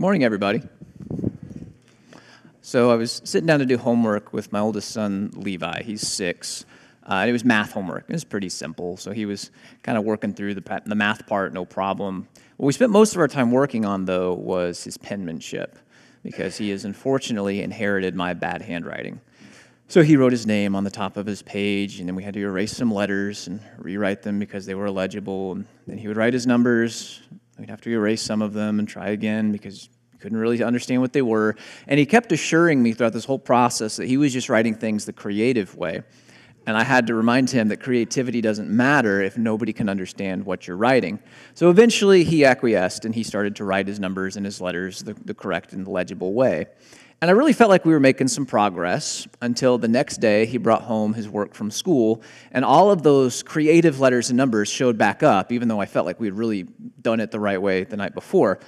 Morning, 0.00 0.24
everybody. 0.24 0.62
So 2.62 2.90
I 2.90 2.94
was 2.94 3.20
sitting 3.22 3.46
down 3.46 3.58
to 3.58 3.66
do 3.66 3.76
homework 3.76 4.32
with 4.32 4.50
my 4.50 4.58
oldest 4.58 4.92
son, 4.92 5.30
Levi. 5.36 5.82
He's 5.82 6.08
six. 6.08 6.64
Uh, 7.06 7.16
and 7.16 7.28
it 7.28 7.34
was 7.34 7.44
math 7.44 7.72
homework. 7.72 8.06
It 8.08 8.14
was 8.14 8.24
pretty 8.24 8.48
simple. 8.48 8.96
So 8.96 9.12
he 9.12 9.26
was 9.26 9.50
kind 9.82 9.98
of 9.98 10.04
working 10.04 10.32
through 10.32 10.54
the, 10.54 10.82
the 10.86 10.94
math 10.94 11.26
part, 11.26 11.52
no 11.52 11.66
problem. 11.66 12.28
What 12.56 12.68
we 12.68 12.72
spent 12.72 12.90
most 12.90 13.12
of 13.12 13.20
our 13.20 13.28
time 13.28 13.52
working 13.52 13.84
on, 13.84 14.06
though, 14.06 14.32
was 14.32 14.82
his 14.84 14.96
penmanship, 14.96 15.78
because 16.22 16.56
he 16.56 16.70
has 16.70 16.86
unfortunately 16.86 17.60
inherited 17.60 18.14
my 18.14 18.32
bad 18.32 18.62
handwriting. 18.62 19.20
So 19.88 20.02
he 20.02 20.16
wrote 20.16 20.32
his 20.32 20.46
name 20.46 20.74
on 20.74 20.84
the 20.84 20.90
top 20.90 21.18
of 21.18 21.26
his 21.26 21.42
page, 21.42 22.00
and 22.00 22.08
then 22.08 22.16
we 22.16 22.22
had 22.22 22.32
to 22.32 22.40
erase 22.40 22.74
some 22.74 22.90
letters 22.90 23.48
and 23.48 23.60
rewrite 23.76 24.22
them 24.22 24.38
because 24.38 24.64
they 24.64 24.74
were 24.74 24.86
illegible. 24.86 25.52
And 25.52 25.66
then 25.86 25.98
he 25.98 26.08
would 26.08 26.16
write 26.16 26.32
his 26.32 26.46
numbers. 26.46 27.20
We'd 27.60 27.68
have 27.68 27.82
to 27.82 27.90
erase 27.90 28.22
some 28.22 28.40
of 28.40 28.54
them 28.54 28.78
and 28.78 28.88
try 28.88 29.10
again 29.10 29.52
because 29.52 29.90
couldn't 30.18 30.38
really 30.38 30.62
understand 30.62 31.00
what 31.00 31.12
they 31.12 31.22
were. 31.22 31.56
And 31.86 31.98
he 31.98 32.06
kept 32.06 32.32
assuring 32.32 32.82
me 32.82 32.92
throughout 32.92 33.12
this 33.12 33.24
whole 33.24 33.38
process 33.38 33.96
that 33.96 34.06
he 34.06 34.16
was 34.16 34.32
just 34.32 34.48
writing 34.48 34.74
things 34.74 35.04
the 35.04 35.12
creative 35.12 35.74
way. 35.76 36.02
And 36.66 36.76
I 36.76 36.84
had 36.84 37.06
to 37.06 37.14
remind 37.14 37.50
him 37.50 37.68
that 37.68 37.80
creativity 37.82 38.40
doesn't 38.40 38.68
matter 38.68 39.20
if 39.22 39.36
nobody 39.36 39.72
can 39.72 39.88
understand 39.88 40.44
what 40.44 40.66
you're 40.66 40.76
writing. 40.76 41.18
So 41.54 41.70
eventually 41.70 42.22
he 42.22 42.44
acquiesced 42.44 43.04
and 43.06 43.14
he 43.14 43.22
started 43.22 43.56
to 43.56 43.64
write 43.64 43.88
his 43.88 43.98
numbers 43.98 44.36
and 44.36 44.44
his 44.44 44.60
letters 44.60 45.02
the, 45.02 45.14
the 45.24 45.34
correct 45.34 45.72
and 45.72 45.88
legible 45.88 46.34
way. 46.34 46.66
And 47.22 47.30
I 47.30 47.34
really 47.34 47.52
felt 47.52 47.68
like 47.68 47.84
we 47.84 47.92
were 47.92 48.00
making 48.00 48.28
some 48.28 48.46
progress 48.46 49.28
until 49.42 49.76
the 49.76 49.88
next 49.88 50.18
day 50.18 50.46
he 50.46 50.56
brought 50.56 50.80
home 50.80 51.12
his 51.12 51.28
work 51.28 51.52
from 51.54 51.70
school, 51.70 52.22
and 52.50 52.64
all 52.64 52.90
of 52.90 53.02
those 53.02 53.42
creative 53.42 54.00
letters 54.00 54.30
and 54.30 54.38
numbers 54.38 54.70
showed 54.70 54.96
back 54.96 55.22
up, 55.22 55.52
even 55.52 55.68
though 55.68 55.78
I 55.78 55.84
felt 55.84 56.06
like 56.06 56.18
we 56.18 56.28
had 56.28 56.38
really 56.38 56.66
done 57.02 57.20
it 57.20 57.30
the 57.30 57.40
right 57.40 57.60
way 57.60 57.84
the 57.84 57.96
night 57.96 58.14
before. 58.14 58.60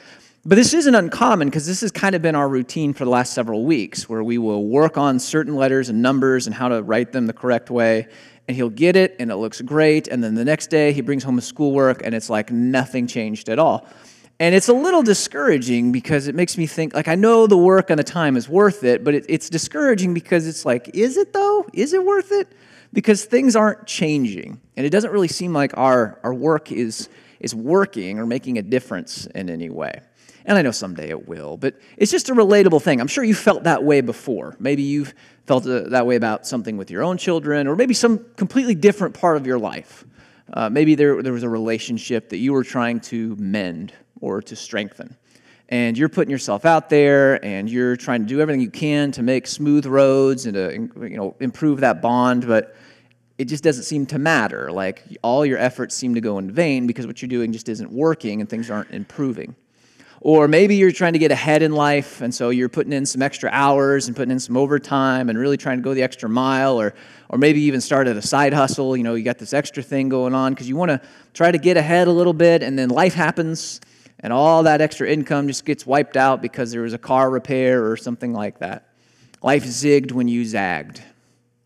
But 0.45 0.57
this 0.57 0.75
isn't 0.75 0.95
uncommon 0.95 1.49
because 1.49 1.67
this 1.67 1.83
has 1.83 1.93
kind 1.93 2.17
of 2.17 2.23
been 2.23 2.35
our 2.35 2.49
routine 2.49 2.95
for 2.95 3.05
the 3.05 3.11
last 3.11 3.33
several 3.33 3.65
weeks, 3.65 4.09
where 4.09 4.25
we 4.25 4.39
will 4.39 4.67
work 4.67 4.99
on 4.99 5.21
certain 5.21 5.55
letters 5.55 5.89
and 5.89 6.03
numbers 6.03 6.47
and 6.47 6.55
how 6.55 6.69
to 6.69 6.83
write 6.83 7.13
them 7.13 7.27
the 7.27 7.33
correct 7.33 7.71
way. 7.71 8.09
And 8.49 8.57
he'll 8.57 8.71
get 8.71 8.97
it, 8.97 9.15
and 9.21 9.31
it 9.31 9.37
looks 9.37 9.61
great. 9.61 10.09
And 10.09 10.23
then 10.23 10.35
the 10.35 10.45
next 10.45 10.67
day, 10.67 10.93
he 10.93 11.01
brings 11.01 11.23
home 11.23 11.37
his 11.37 11.45
schoolwork, 11.45 12.03
and 12.05 12.13
it's 12.13 12.29
like 12.29 12.51
nothing 12.51 13.07
changed 13.07 13.49
at 13.49 13.61
all. 13.61 13.87
And 14.41 14.57
it's 14.57 14.67
a 14.67 14.73
little 14.73 15.05
discouraging 15.05 15.93
because 15.93 16.27
it 16.27 16.35
makes 16.35 16.59
me 16.59 16.67
think, 16.67 16.93
like, 16.93 17.07
I 17.07 17.15
know 17.15 17.47
the 17.47 17.57
work 17.57 17.91
and 17.91 17.99
the 18.01 18.05
time 18.05 18.37
is 18.37 18.49
worth 18.49 18.83
it, 18.83 19.05
but 19.05 19.15
it, 19.15 19.27
it's 19.29 19.49
discouraging 19.49 20.13
because 20.13 20.49
it's 20.49 20.65
like, 20.65 20.91
is 20.95 21.17
it 21.17 21.33
though? 21.33 21.65
Is 21.73 21.93
it 21.93 22.05
worth 22.05 22.33
it? 22.33 22.49
Because 22.93 23.25
things 23.25 23.55
aren't 23.55 23.87
changing. 23.87 24.61
And 24.77 24.85
it 24.85 24.91
doesn't 24.91 25.13
really 25.13 25.29
seem 25.29 25.53
like 25.53 25.79
our, 25.79 26.19
our 26.25 26.35
work 26.35 26.73
is, 26.73 27.09
is 27.43 27.55
working 27.55 28.19
or 28.19 28.25
making 28.27 28.57
a 28.57 28.63
difference 28.63 29.27
in 29.27 29.51
any 29.51 29.69
way. 29.69 30.01
And 30.45 30.59
I 30.59 30.63
know 30.63 30.71
someday 30.71 31.11
it 31.11 31.29
will, 31.29 31.57
but 31.57 31.77
it's 31.97 32.11
just 32.11 32.31
a 32.31 32.35
relatable 32.35 32.83
thing. 32.83 33.01
I'm 33.01 33.07
sure 33.07 33.23
you 33.23 33.35
felt 33.35 33.65
that 33.65 33.85
way 33.85 34.01
before. 34.01 34.57
Maybe 34.59 34.83
you've 34.83 35.15
felt 35.47 35.67
uh, 35.67 35.89
that 35.91 36.07
way 36.07 36.17
about 36.17 36.47
something 36.47 36.77
with 36.77 36.91
your 36.91 37.03
own 37.03 37.17
children, 37.17 37.67
or 37.67 37.77
maybe 37.77 37.95
some 37.95 38.25
completely 38.37 38.75
different 38.75 39.15
part 39.15 39.37
of 39.37 39.47
your 39.47 39.59
life. 39.59 40.05
Uh, 40.53 40.69
maybe 40.69 40.95
there, 40.95 41.23
there 41.23 41.33
was 41.33 41.43
a 41.43 41.49
relationship 41.49 42.29
that 42.31 42.39
you 42.39 42.53
were 42.53 42.65
trying 42.65 43.01
to 43.01 43.37
mend 43.37 43.93
or 44.21 44.43
to 44.43 44.57
strengthen. 44.57 45.17
And 45.69 45.97
you're 45.97 46.11
putting 46.11 46.31
yourself 46.31 46.67
out 46.67 46.91
there 46.91 47.43
and 47.45 47.71
you're 47.71 47.97
trying 47.97 48.23
to 48.23 48.27
do 48.27 48.41
everything 48.41 48.61
you 48.61 48.71
can 48.71 49.11
to 49.13 49.23
make 49.23 49.47
smooth 49.47 49.87
roads 49.87 50.45
and 50.45 50.55
to 50.55 51.07
you 51.09 51.17
know, 51.17 51.35
improve 51.41 51.81
that 51.81 52.03
bond, 52.03 52.47
but 52.47 52.77
it 53.43 53.49
just 53.49 53.65
doesn't 53.65 53.83
seem 53.83 54.07
to 54.07 54.19
matter. 54.19 54.71
Like 54.71 55.03
all 55.23 55.45
your 55.45 55.59
efforts 55.59 55.95
seem 55.95 56.15
to 56.15 56.21
go 56.21 56.39
in 56.39 56.51
vain 56.51 56.87
because 56.87 57.07
what 57.07 57.21
you're 57.21 57.29
doing 57.29 57.53
just 57.53 57.69
isn't 57.69 57.91
working 57.91 58.41
and 58.41 58.49
things 58.49 58.71
aren't 58.71 58.93
improving. 58.93 59.57
Or 60.21 60.47
maybe 60.47 60.77
you're 60.77 60.93
trying 60.93 61.15
to 61.15 61.19
get 61.19 61.33
ahead 61.33 61.63
in 61.63 61.73
life, 61.73 62.21
and 62.21 62.33
so 62.33 62.51
you're 62.51 62.69
putting 62.69 62.93
in 62.93 63.05
some 63.05 63.23
extra 63.23 63.51
hours 63.53 64.07
and 64.07 64.17
putting 64.17 64.31
in 64.31 64.39
some 64.39 64.57
overtime 64.57 65.29
and 65.29 65.37
really 65.37 65.57
trying 65.57 65.79
to 65.79 65.83
go 65.83 65.95
the 65.95 66.03
extra 66.03 66.29
mile, 66.29 66.81
or, 66.81 66.95
or 67.29 67.39
maybe 67.39 67.61
even 67.63 67.81
started 67.81 68.17
a 68.17 68.23
side 68.23 68.53
hustle. 68.53 68.97
You 68.97 69.03
know, 69.03 69.15
you 69.15 69.25
got 69.25 69.39
this 69.39 69.53
extra 69.53 69.83
thing 69.83 70.09
going 70.09 70.33
on 70.33 70.53
because 70.53 70.69
you 70.69 70.77
want 70.77 70.91
to 70.91 71.01
try 71.35 71.51
to 71.51 71.59
get 71.59 71.77
ahead 71.77 72.07
a 72.07 72.13
little 72.13 72.35
bit, 72.35 72.63
and 72.63 72.79
then 72.79 72.89
life 72.89 73.15
happens 73.15 73.81
and 74.21 74.33
all 74.33 74.63
that 74.63 74.81
extra 74.81 75.09
income 75.09 75.49
just 75.49 75.65
gets 75.65 75.85
wiped 75.85 76.17
out 76.17 76.41
because 76.41 76.71
there 76.71 76.83
was 76.83 76.93
a 76.93 76.99
car 76.99 77.29
repair 77.29 77.91
or 77.91 77.97
something 77.97 78.33
like 78.33 78.61
that. 78.61 78.89
Life 79.43 79.65
zigged 79.65 80.13
when 80.13 80.29
you 80.29 80.45
zagged. 80.45 81.03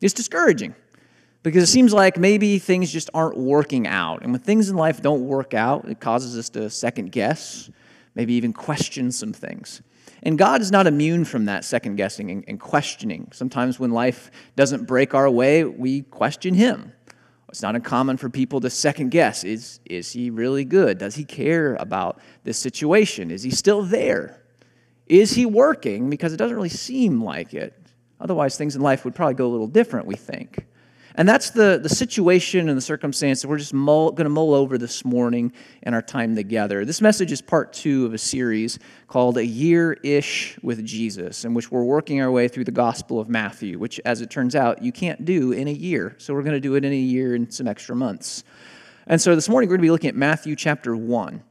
It's 0.00 0.14
discouraging 0.14 0.74
because 1.46 1.62
it 1.62 1.68
seems 1.68 1.92
like 1.92 2.18
maybe 2.18 2.58
things 2.58 2.90
just 2.90 3.08
aren't 3.14 3.36
working 3.36 3.86
out. 3.86 4.22
And 4.22 4.32
when 4.32 4.40
things 4.40 4.68
in 4.68 4.74
life 4.74 5.00
don't 5.00 5.28
work 5.28 5.54
out, 5.54 5.88
it 5.88 6.00
causes 6.00 6.36
us 6.36 6.48
to 6.48 6.68
second 6.68 7.12
guess, 7.12 7.70
maybe 8.16 8.34
even 8.34 8.52
question 8.52 9.12
some 9.12 9.32
things. 9.32 9.80
And 10.24 10.36
God 10.36 10.60
is 10.60 10.72
not 10.72 10.88
immune 10.88 11.24
from 11.24 11.44
that 11.44 11.64
second 11.64 11.94
guessing 11.94 12.44
and, 12.48 12.58
questioning. 12.58 13.28
Sometimes 13.32 13.78
when 13.78 13.92
life 13.92 14.32
doesn't 14.56 14.88
break 14.88 15.14
our 15.14 15.30
way, 15.30 15.62
we 15.62 16.02
question 16.02 16.52
Him. 16.52 16.92
It's 17.48 17.62
not 17.62 17.76
uncommon 17.76 18.16
for 18.16 18.28
people 18.28 18.60
to 18.62 18.68
second 18.68 19.10
guess 19.10 19.44
is, 19.44 19.78
is 19.84 20.10
he 20.10 20.30
really 20.30 20.64
good? 20.64 20.98
Does 20.98 21.14
he 21.14 21.24
care 21.24 21.76
about 21.76 22.18
this 22.42 22.58
situation? 22.58 23.30
Is 23.30 23.44
he 23.44 23.52
still 23.52 23.84
there? 23.84 24.42
Is 25.06 25.30
he 25.30 25.46
working? 25.46 26.10
Because 26.10 26.32
it 26.32 26.38
doesn't 26.38 26.56
really 26.56 26.70
seem 26.70 27.22
like 27.22 27.54
it. 27.54 27.72
Otherwise, 28.18 28.58
things 28.58 28.74
in 28.74 28.82
life 28.82 29.04
would 29.04 29.14
probably 29.14 29.34
go 29.34 29.46
a 29.46 29.52
little 29.52 29.68
different, 29.68 30.08
we 30.08 30.16
think. 30.16 30.66
And 31.18 31.26
that's 31.26 31.50
the, 31.50 31.80
the 31.82 31.88
situation 31.88 32.68
and 32.68 32.76
the 32.76 32.82
circumstance 32.82 33.40
that 33.40 33.48
we're 33.48 33.56
just 33.56 33.72
going 33.72 34.14
to 34.16 34.28
mull 34.28 34.52
over 34.52 34.76
this 34.76 35.02
morning 35.02 35.50
in 35.82 35.94
our 35.94 36.02
time 36.02 36.36
together. 36.36 36.84
This 36.84 37.00
message 37.00 37.32
is 37.32 37.40
part 37.40 37.72
two 37.72 38.04
of 38.04 38.12
a 38.12 38.18
series 38.18 38.78
called 39.08 39.38
A 39.38 39.44
Year 39.44 39.94
Ish 40.02 40.58
with 40.62 40.84
Jesus, 40.84 41.46
in 41.46 41.54
which 41.54 41.70
we're 41.70 41.84
working 41.84 42.20
our 42.20 42.30
way 42.30 42.48
through 42.48 42.64
the 42.64 42.70
Gospel 42.70 43.18
of 43.18 43.30
Matthew, 43.30 43.78
which, 43.78 43.98
as 44.04 44.20
it 44.20 44.28
turns 44.28 44.54
out, 44.54 44.82
you 44.82 44.92
can't 44.92 45.24
do 45.24 45.52
in 45.52 45.68
a 45.68 45.72
year. 45.72 46.14
So 46.18 46.34
we're 46.34 46.42
going 46.42 46.52
to 46.52 46.60
do 46.60 46.74
it 46.74 46.84
in 46.84 46.92
a 46.92 46.96
year 46.96 47.34
and 47.34 47.52
some 47.52 47.66
extra 47.66 47.96
months. 47.96 48.44
And 49.06 49.18
so 49.18 49.34
this 49.34 49.48
morning, 49.48 49.70
we're 49.70 49.76
going 49.76 49.84
to 49.84 49.86
be 49.86 49.92
looking 49.92 50.08
at 50.08 50.16
Matthew 50.16 50.54
chapter 50.54 50.94
1. 50.94 51.42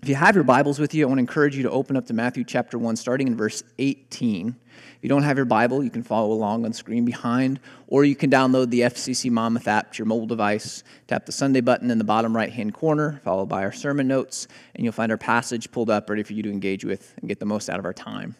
If 0.00 0.08
you 0.08 0.14
have 0.14 0.34
your 0.34 0.44
Bibles 0.44 0.78
with 0.78 0.94
you, 0.94 1.04
I 1.04 1.06
want 1.06 1.18
to 1.18 1.20
encourage 1.20 1.54
you 1.54 1.64
to 1.64 1.70
open 1.70 1.98
up 1.98 2.06
to 2.06 2.14
Matthew 2.14 2.44
chapter 2.44 2.78
1, 2.78 2.96
starting 2.96 3.26
in 3.26 3.36
verse 3.36 3.62
18. 3.78 4.56
If 4.96 4.98
you 5.02 5.08
don't 5.08 5.22
have 5.22 5.36
your 5.36 5.46
Bible, 5.46 5.82
you 5.82 5.90
can 5.90 6.02
follow 6.02 6.32
along 6.32 6.64
on 6.64 6.72
screen 6.72 7.04
behind, 7.04 7.60
or 7.88 8.04
you 8.04 8.14
can 8.14 8.30
download 8.30 8.70
the 8.70 8.80
FCC 8.80 9.30
Monmouth 9.30 9.68
app 9.68 9.92
to 9.92 9.98
your 9.98 10.06
mobile 10.06 10.26
device. 10.26 10.82
Tap 11.08 11.26
the 11.26 11.32
Sunday 11.32 11.60
button 11.60 11.90
in 11.90 11.98
the 11.98 12.04
bottom 12.04 12.34
right 12.34 12.52
hand 12.52 12.74
corner, 12.74 13.20
followed 13.24 13.48
by 13.48 13.62
our 13.62 13.72
sermon 13.72 14.08
notes, 14.08 14.48
and 14.74 14.84
you'll 14.84 14.92
find 14.92 15.12
our 15.12 15.18
passage 15.18 15.70
pulled 15.70 15.90
up 15.90 16.08
ready 16.08 16.22
for 16.22 16.32
you 16.32 16.42
to 16.42 16.50
engage 16.50 16.84
with 16.84 17.14
and 17.20 17.28
get 17.28 17.38
the 17.38 17.46
most 17.46 17.68
out 17.68 17.78
of 17.78 17.84
our 17.84 17.92
time. 17.92 18.36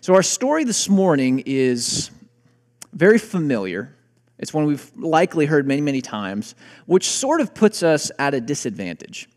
So, 0.00 0.14
our 0.14 0.22
story 0.22 0.64
this 0.64 0.88
morning 0.88 1.42
is 1.46 2.10
very 2.92 3.18
familiar. 3.18 3.94
It's 4.38 4.52
one 4.52 4.66
we've 4.66 4.90
likely 4.96 5.46
heard 5.46 5.66
many, 5.66 5.80
many 5.80 6.00
times, 6.00 6.54
which 6.86 7.08
sort 7.08 7.40
of 7.40 7.54
puts 7.54 7.82
us 7.82 8.10
at 8.18 8.34
a 8.34 8.40
disadvantage 8.40 9.28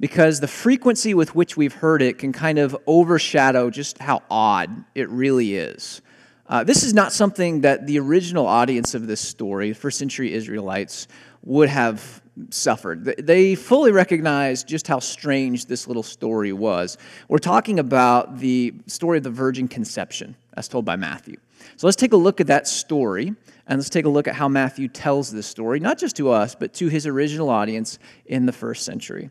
because 0.00 0.40
the 0.40 0.48
frequency 0.48 1.12
with 1.12 1.34
which 1.34 1.56
we've 1.56 1.74
heard 1.74 2.00
it 2.00 2.18
can 2.18 2.32
kind 2.32 2.58
of 2.58 2.76
overshadow 2.86 3.70
just 3.70 3.98
how 3.98 4.22
odd 4.30 4.84
it 4.94 5.08
really 5.10 5.54
is. 5.54 6.00
Uh, 6.48 6.64
this 6.64 6.82
is 6.82 6.92
not 6.92 7.12
something 7.12 7.60
that 7.60 7.86
the 7.86 7.98
original 8.00 8.46
audience 8.46 8.94
of 8.94 9.06
this 9.06 9.20
story, 9.20 9.72
first 9.72 9.98
century 9.98 10.32
Israelites, 10.32 11.06
would 11.44 11.68
have 11.68 12.20
suffered. 12.48 13.04
They 13.04 13.54
fully 13.54 13.92
recognized 13.92 14.66
just 14.66 14.88
how 14.88 14.98
strange 14.98 15.66
this 15.66 15.86
little 15.86 16.02
story 16.02 16.52
was. 16.52 16.98
We're 17.28 17.38
talking 17.38 17.78
about 17.78 18.38
the 18.38 18.74
story 18.86 19.18
of 19.18 19.24
the 19.24 19.30
virgin 19.30 19.68
conception, 19.68 20.34
as 20.54 20.66
told 20.66 20.84
by 20.84 20.96
Matthew. 20.96 21.36
So 21.76 21.86
let's 21.86 21.96
take 21.96 22.14
a 22.14 22.16
look 22.16 22.40
at 22.40 22.46
that 22.48 22.66
story, 22.66 23.34
and 23.66 23.78
let's 23.78 23.90
take 23.90 24.06
a 24.06 24.08
look 24.08 24.26
at 24.26 24.34
how 24.34 24.48
Matthew 24.48 24.88
tells 24.88 25.30
this 25.30 25.46
story, 25.46 25.78
not 25.78 25.98
just 25.98 26.16
to 26.16 26.30
us, 26.30 26.54
but 26.54 26.72
to 26.74 26.88
his 26.88 27.06
original 27.06 27.50
audience 27.50 27.98
in 28.26 28.46
the 28.46 28.52
first 28.52 28.84
century. 28.84 29.30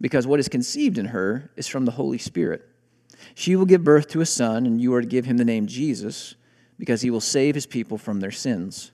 because 0.00 0.26
what 0.26 0.40
is 0.40 0.48
conceived 0.48 0.98
in 0.98 1.06
her 1.06 1.50
is 1.56 1.66
from 1.66 1.84
the 1.84 1.92
Holy 1.92 2.18
Spirit. 2.18 2.68
She 3.34 3.56
will 3.56 3.66
give 3.66 3.84
birth 3.84 4.08
to 4.08 4.20
a 4.20 4.26
son, 4.26 4.66
and 4.66 4.80
you 4.80 4.94
are 4.94 5.00
to 5.00 5.06
give 5.06 5.24
him 5.24 5.36
the 5.36 5.44
name 5.44 5.66
Jesus, 5.66 6.34
because 6.78 7.02
he 7.02 7.10
will 7.10 7.20
save 7.20 7.54
his 7.54 7.66
people 7.66 7.98
from 7.98 8.20
their 8.20 8.30
sins. 8.30 8.92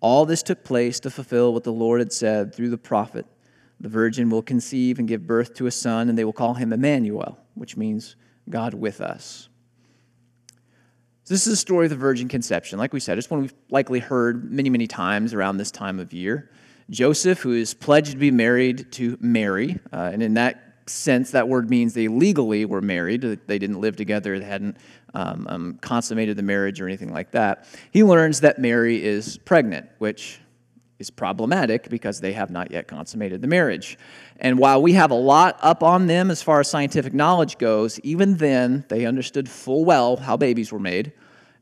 All 0.00 0.26
this 0.26 0.42
took 0.42 0.64
place 0.64 0.98
to 1.00 1.10
fulfill 1.10 1.52
what 1.52 1.64
the 1.64 1.72
Lord 1.72 2.00
had 2.00 2.12
said 2.12 2.54
through 2.54 2.70
the 2.70 2.78
prophet 2.78 3.26
The 3.80 3.88
virgin 3.88 4.30
will 4.30 4.42
conceive 4.42 4.98
and 4.98 5.08
give 5.08 5.26
birth 5.26 5.54
to 5.54 5.66
a 5.66 5.70
son, 5.70 6.08
and 6.08 6.16
they 6.16 6.24
will 6.24 6.32
call 6.32 6.54
him 6.54 6.72
Emmanuel, 6.72 7.38
which 7.54 7.76
means 7.76 8.16
God 8.48 8.74
with 8.74 9.00
us. 9.00 9.48
This 11.26 11.46
is 11.46 11.52
a 11.54 11.56
story 11.56 11.86
of 11.86 11.90
the 11.90 11.96
virgin 11.96 12.28
conception. 12.28 12.78
Like 12.78 12.92
we 12.92 13.00
said, 13.00 13.16
it's 13.16 13.30
one 13.30 13.40
we've 13.40 13.54
likely 13.70 14.00
heard 14.00 14.52
many, 14.52 14.68
many 14.68 14.86
times 14.86 15.32
around 15.32 15.56
this 15.56 15.70
time 15.70 15.98
of 15.98 16.12
year. 16.12 16.50
Joseph, 16.90 17.40
who 17.40 17.52
is 17.52 17.74
pledged 17.74 18.12
to 18.12 18.16
be 18.16 18.30
married 18.30 18.92
to 18.92 19.16
Mary, 19.20 19.78
uh, 19.92 20.10
and 20.12 20.22
in 20.22 20.34
that 20.34 20.72
sense, 20.86 21.30
that 21.30 21.48
word 21.48 21.70
means 21.70 21.94
they 21.94 22.08
legally 22.08 22.64
were 22.64 22.80
married. 22.80 23.22
They 23.22 23.58
didn't 23.58 23.80
live 23.80 23.96
together, 23.96 24.38
they 24.38 24.44
hadn't 24.44 24.76
um, 25.14 25.46
um, 25.48 25.78
consummated 25.80 26.36
the 26.36 26.42
marriage 26.42 26.80
or 26.80 26.86
anything 26.86 27.12
like 27.12 27.32
that. 27.32 27.66
He 27.90 28.02
learns 28.02 28.40
that 28.40 28.58
Mary 28.58 29.02
is 29.02 29.38
pregnant, 29.38 29.88
which 29.98 30.40
is 30.98 31.10
problematic 31.10 31.88
because 31.88 32.20
they 32.20 32.32
have 32.32 32.50
not 32.50 32.70
yet 32.70 32.86
consummated 32.86 33.42
the 33.42 33.48
marriage. 33.48 33.98
And 34.38 34.58
while 34.58 34.80
we 34.80 34.92
have 34.94 35.10
a 35.10 35.16
lot 35.16 35.58
up 35.60 35.82
on 35.82 36.06
them 36.06 36.30
as 36.30 36.42
far 36.42 36.60
as 36.60 36.70
scientific 36.70 37.12
knowledge 37.12 37.58
goes, 37.58 37.98
even 38.00 38.36
then 38.36 38.84
they 38.88 39.04
understood 39.04 39.48
full 39.48 39.84
well 39.84 40.16
how 40.16 40.36
babies 40.36 40.72
were 40.72 40.78
made. 40.78 41.12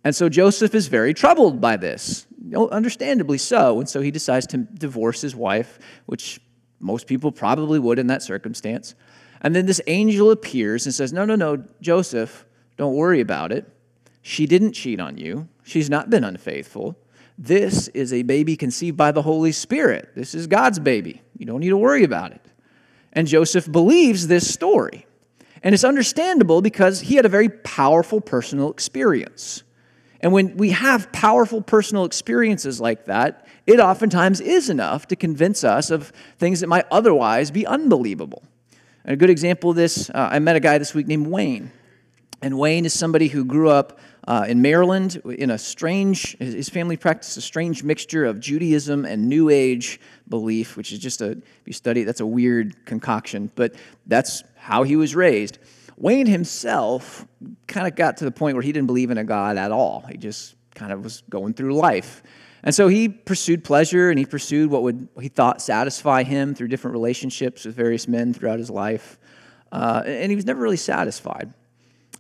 And 0.05 0.17
so 0.17 0.29
Joseph 0.29 0.75
is 0.75 0.88
very 0.88 1.12
troubled 1.12 1.61
by 1.61 1.76
this, 1.76 2.26
oh, 2.55 2.69
understandably 2.69 3.38
so. 3.38 3.79
And 3.81 3.88
so 3.88 4.00
he 4.00 4.11
decides 4.11 4.47
to 4.49 4.58
divorce 4.58 5.20
his 5.20 5.37
wife, 5.37 5.79
which 6.06 6.41
most 6.79 7.06
people 7.06 7.31
probably 7.31 7.79
would 7.79 7.99
in 7.99 8.06
that 8.06 8.23
circumstance. 8.23 8.94
And 9.43 9.55
then 9.55 9.67
this 9.67 9.81
angel 9.87 10.31
appears 10.31 10.87
and 10.87 10.94
says, 10.94 11.12
No, 11.12 11.25
no, 11.25 11.35
no, 11.35 11.64
Joseph, 11.81 12.47
don't 12.76 12.94
worry 12.94 13.20
about 13.20 13.52
it. 13.52 13.70
She 14.23 14.47
didn't 14.47 14.73
cheat 14.73 15.00
on 15.00 15.19
you, 15.19 15.49
she's 15.64 15.91
not 15.91 16.11
been 16.11 16.25
unfaithful. 16.25 16.96
This 17.38 17.88
is 17.88 18.12
a 18.12 18.20
baby 18.23 18.55
conceived 18.55 18.99
by 18.99 19.12
the 19.12 19.23
Holy 19.23 19.53
Spirit. 19.53 20.11
This 20.14 20.35
is 20.35 20.46
God's 20.46 20.79
baby. 20.79 21.23
You 21.38 21.46
don't 21.46 21.61
need 21.61 21.70
to 21.70 21.76
worry 21.76 22.05
about 22.05 22.32
it. 22.32 22.44
And 23.14 23.26
Joseph 23.26 23.70
believes 23.70 24.26
this 24.26 24.53
story. 24.53 25.06
And 25.62 25.75
it's 25.75 25.85
understandable 25.85 26.61
because 26.61 27.00
he 27.00 27.17
had 27.17 27.25
a 27.25 27.31
very 27.31 27.49
powerful 27.49 28.20
personal 28.20 28.70
experience. 28.70 29.62
And 30.20 30.32
when 30.32 30.56
we 30.56 30.70
have 30.70 31.11
powerful 31.12 31.62
personal 31.62 32.05
experiences 32.05 32.81
like 32.81 33.06
that, 33.06 33.46
it 33.67 33.81
oftentimes 33.81 34.40
is 34.40 34.69
enough 34.69 35.06
to 35.08 35.17
convince 35.17 35.64
us 35.64 35.90
of 35.90 36.12
things 36.38 36.61
that 36.61 36.67
might 36.67 36.87
otherwise 36.90 37.50
be 37.50 37.67
unbelievable. 37.67 38.43
And 39.05 39.14
a 39.14 39.17
good 39.17 39.31
example 39.31 39.70
of 39.70 39.76
this, 39.76 40.11
uh, 40.11 40.28
I 40.31 40.38
met 40.38 40.56
a 40.56 40.61
guy 40.61 40.78
this 40.78 40.94
week 40.94 41.06
named 41.06 41.26
Wayne. 41.26 41.72
And 42.43 42.58
Wayne 42.58 42.84
is 42.84 42.94
somebody 42.94 43.28
who 43.28 43.44
grew 43.44 43.70
up 43.70 43.99
uh, 44.26 44.44
in 44.49 44.62
Maryland 44.62 45.20
in 45.25 45.50
a 45.50 45.58
strange, 45.58 46.37
his 46.38 46.69
family 46.69 46.96
practiced 46.96 47.37
a 47.37 47.40
strange 47.40 47.82
mixture 47.82 48.25
of 48.25 48.40
Judaism 48.40 49.05
and 49.05 49.28
New 49.28 49.49
Age 49.49 50.00
belief, 50.28 50.76
which 50.76 50.93
is 50.93 50.99
just 50.99 51.20
a, 51.20 51.32
if 51.32 51.62
you 51.64 51.72
study, 51.72 52.05
that's 52.05 52.20
a 52.20 52.26
weird 52.26 52.84
concoction, 52.87 53.50
but 53.55 53.75
that's 54.06 54.44
how 54.56 54.82
he 54.82 54.96
was 54.96 55.14
raised. 55.14 55.58
Wayne 56.00 56.26
himself 56.26 57.26
kind 57.67 57.87
of 57.87 57.94
got 57.94 58.17
to 58.17 58.25
the 58.25 58.31
point 58.31 58.56
where 58.56 58.62
he 58.62 58.73
didn't 58.73 58.87
believe 58.87 59.11
in 59.11 59.19
a 59.19 59.25
God 59.25 59.58
at 59.58 59.70
all. 59.70 60.02
He 60.08 60.17
just 60.17 60.56
kind 60.75 60.93
of 60.93 61.05
was 61.05 61.23
going 61.29 61.52
through 61.52 61.75
life. 61.75 62.23
And 62.62 62.75
so 62.75 62.88
he 62.88 63.11
pursued 63.11 63.64
pleasure 63.64 64.08
and 64.08 64.19
he 64.19 64.25
pursued 64.25 64.70
what 64.70 64.82
would 64.82 65.08
he 65.20 65.29
thought 65.29 65.61
satisfy 65.61 66.23
him 66.23 66.55
through 66.55 66.69
different 66.69 66.94
relationships 66.94 67.67
with 67.67 67.76
various 67.76 68.08
men 68.08 68.32
throughout 68.32 68.58
his 68.58 68.70
life. 68.70 69.19
Uh, 69.70 70.02
and 70.06 70.32
he 70.32 70.37
was 70.37 70.47
never 70.47 70.61
really 70.61 70.79
satisfied. 70.79 71.52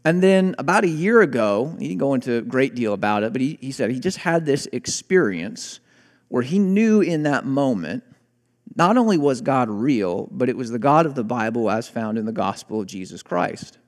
And 0.04 0.22
then 0.22 0.54
about 0.58 0.84
a 0.84 0.88
year 0.88 1.22
ago, 1.22 1.74
he 1.78 1.88
didn't 1.88 2.00
go 2.00 2.12
into 2.12 2.36
a 2.36 2.42
great 2.42 2.74
deal 2.74 2.92
about 2.92 3.22
it, 3.22 3.32
but 3.32 3.40
he, 3.40 3.58
he 3.62 3.72
said 3.72 3.90
he 3.90 3.98
just 3.98 4.18
had 4.18 4.44
this 4.44 4.68
experience 4.72 5.80
where 6.28 6.42
he 6.42 6.58
knew 6.58 7.00
in 7.00 7.22
that 7.22 7.46
moment 7.46 8.04
not 8.76 8.96
only 8.96 9.18
was 9.18 9.40
God 9.40 9.68
real, 9.68 10.28
but 10.30 10.48
it 10.48 10.56
was 10.56 10.70
the 10.70 10.78
God 10.78 11.06
of 11.06 11.14
the 11.14 11.24
Bible 11.24 11.70
as 11.70 11.88
found 11.88 12.18
in 12.18 12.24
the 12.24 12.32
gospel 12.32 12.80
of 12.80 12.86
Jesus 12.86 13.22
Christ. 13.22 13.78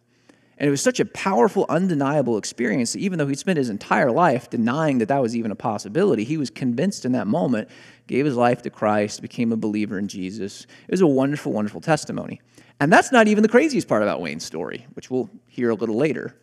And 0.58 0.68
it 0.68 0.70
was 0.70 0.82
such 0.82 1.00
a 1.00 1.04
powerful, 1.04 1.66
undeniable 1.68 2.38
experience 2.38 2.92
that 2.92 3.00
even 3.00 3.18
though 3.18 3.26
he'd 3.26 3.38
spent 3.38 3.56
his 3.56 3.70
entire 3.70 4.12
life 4.12 4.50
denying 4.50 4.98
that 4.98 5.08
that 5.08 5.22
was 5.22 5.34
even 5.34 5.50
a 5.50 5.56
possibility, 5.56 6.24
he 6.24 6.36
was 6.36 6.50
convinced 6.50 7.04
in 7.04 7.12
that 7.12 7.26
moment, 7.26 7.68
gave 8.06 8.24
his 8.24 8.36
life 8.36 8.62
to 8.62 8.70
Christ, 8.70 9.22
became 9.22 9.50
a 9.50 9.56
believer 9.56 9.98
in 9.98 10.08
Jesus. 10.08 10.66
It 10.86 10.92
was 10.92 11.00
a 11.00 11.06
wonderful, 11.06 11.52
wonderful 11.52 11.80
testimony. 11.80 12.40
And 12.78 12.92
that's 12.92 13.10
not 13.10 13.28
even 13.28 13.42
the 13.42 13.48
craziest 13.48 13.88
part 13.88 14.02
about 14.02 14.20
Wayne's 14.20 14.44
story, 14.44 14.86
which 14.94 15.10
we'll 15.10 15.30
hear 15.48 15.70
a 15.70 15.74
little 15.74 15.96
later. 15.96 16.36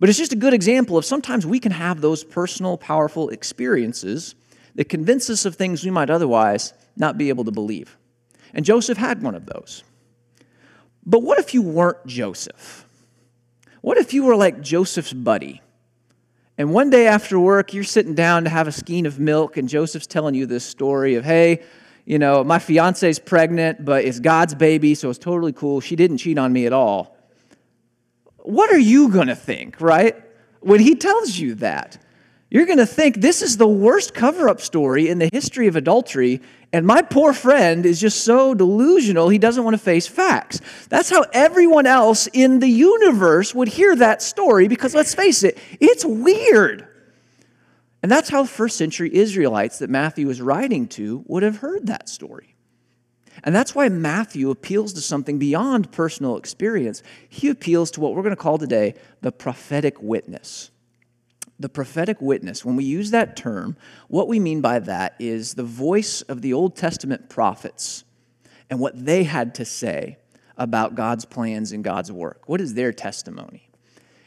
But 0.00 0.08
it's 0.08 0.18
just 0.18 0.32
a 0.32 0.36
good 0.36 0.54
example 0.54 0.96
of 0.96 1.04
sometimes 1.04 1.46
we 1.46 1.60
can 1.60 1.72
have 1.72 2.00
those 2.00 2.24
personal, 2.24 2.78
powerful 2.78 3.28
experiences 3.28 4.34
that 4.74 4.88
convince 4.88 5.28
us 5.28 5.44
of 5.44 5.56
things 5.56 5.84
we 5.84 5.90
might 5.90 6.10
otherwise 6.10 6.72
not 7.00 7.18
be 7.18 7.30
able 7.30 7.44
to 7.44 7.50
believe. 7.50 7.96
And 8.54 8.64
Joseph 8.64 8.98
had 8.98 9.22
one 9.22 9.34
of 9.34 9.46
those. 9.46 9.82
But 11.04 11.22
what 11.22 11.38
if 11.38 11.54
you 11.54 11.62
weren't 11.62 12.06
Joseph? 12.06 12.86
What 13.80 13.96
if 13.96 14.12
you 14.12 14.24
were 14.24 14.36
like 14.36 14.60
Joseph's 14.60 15.12
buddy? 15.12 15.62
And 16.58 16.74
one 16.74 16.90
day 16.90 17.06
after 17.06 17.40
work, 17.40 17.72
you're 17.72 17.84
sitting 17.84 18.14
down 18.14 18.44
to 18.44 18.50
have 18.50 18.68
a 18.68 18.72
skein 18.72 19.06
of 19.06 19.18
milk, 19.18 19.56
and 19.56 19.66
Joseph's 19.66 20.06
telling 20.06 20.34
you 20.34 20.44
this 20.44 20.64
story 20.64 21.14
of, 21.14 21.24
hey, 21.24 21.62
you 22.04 22.18
know, 22.18 22.44
my 22.44 22.58
fiance's 22.58 23.18
pregnant, 23.18 23.84
but 23.84 24.04
it's 24.04 24.20
God's 24.20 24.54
baby, 24.54 24.94
so 24.94 25.08
it's 25.08 25.18
totally 25.18 25.52
cool. 25.52 25.80
She 25.80 25.96
didn't 25.96 26.18
cheat 26.18 26.36
on 26.36 26.52
me 26.52 26.66
at 26.66 26.72
all. 26.74 27.16
What 28.38 28.70
are 28.72 28.78
you 28.78 29.08
going 29.08 29.28
to 29.28 29.36
think, 29.36 29.80
right? 29.80 30.16
When 30.60 30.80
he 30.80 30.96
tells 30.96 31.38
you 31.38 31.54
that, 31.56 31.98
you're 32.50 32.66
going 32.66 32.78
to 32.78 32.86
think 32.86 33.16
this 33.16 33.42
is 33.42 33.56
the 33.56 33.68
worst 33.68 34.12
cover 34.12 34.48
up 34.48 34.60
story 34.60 35.08
in 35.08 35.20
the 35.20 35.30
history 35.32 35.68
of 35.68 35.76
adultery, 35.76 36.40
and 36.72 36.84
my 36.84 37.00
poor 37.00 37.32
friend 37.32 37.86
is 37.86 38.00
just 38.00 38.24
so 38.24 38.54
delusional, 38.54 39.28
he 39.28 39.38
doesn't 39.38 39.62
want 39.62 39.74
to 39.74 39.82
face 39.82 40.08
facts. 40.08 40.60
That's 40.88 41.10
how 41.10 41.24
everyone 41.32 41.86
else 41.86 42.26
in 42.32 42.58
the 42.58 42.68
universe 42.68 43.54
would 43.54 43.68
hear 43.68 43.94
that 43.96 44.20
story 44.20 44.66
because 44.66 44.94
let's 44.94 45.14
face 45.14 45.44
it, 45.44 45.58
it's 45.78 46.04
weird. 46.04 46.88
And 48.02 48.10
that's 48.10 48.30
how 48.30 48.44
first 48.44 48.76
century 48.76 49.14
Israelites 49.14 49.78
that 49.78 49.90
Matthew 49.90 50.28
is 50.28 50.40
writing 50.40 50.88
to 50.88 51.24
would 51.26 51.44
have 51.44 51.58
heard 51.58 51.86
that 51.86 52.08
story. 52.08 52.56
And 53.44 53.54
that's 53.54 53.74
why 53.74 53.88
Matthew 53.88 54.50
appeals 54.50 54.92
to 54.94 55.00
something 55.00 55.38
beyond 55.38 55.92
personal 55.92 56.36
experience. 56.36 57.02
He 57.28 57.48
appeals 57.48 57.92
to 57.92 58.00
what 58.00 58.14
we're 58.14 58.22
going 58.22 58.34
to 58.34 58.42
call 58.42 58.58
today 58.58 58.94
the 59.20 59.30
prophetic 59.30 60.02
witness 60.02 60.70
the 61.60 61.68
prophetic 61.68 62.20
witness, 62.20 62.64
when 62.64 62.74
we 62.74 62.84
use 62.84 63.10
that 63.10 63.36
term, 63.36 63.76
what 64.08 64.26
we 64.26 64.40
mean 64.40 64.60
by 64.60 64.78
that 64.80 65.14
is 65.18 65.54
the 65.54 65.62
voice 65.62 66.22
of 66.22 66.42
the 66.42 66.52
Old 66.52 66.74
Testament 66.74 67.28
prophets 67.28 68.04
and 68.70 68.80
what 68.80 69.04
they 69.04 69.24
had 69.24 69.54
to 69.56 69.64
say 69.64 70.16
about 70.56 70.94
God's 70.94 71.24
plans 71.24 71.72
and 71.72 71.84
God's 71.84 72.10
work. 72.10 72.48
What 72.48 72.60
is 72.60 72.74
their 72.74 72.92
testimony? 72.92 73.69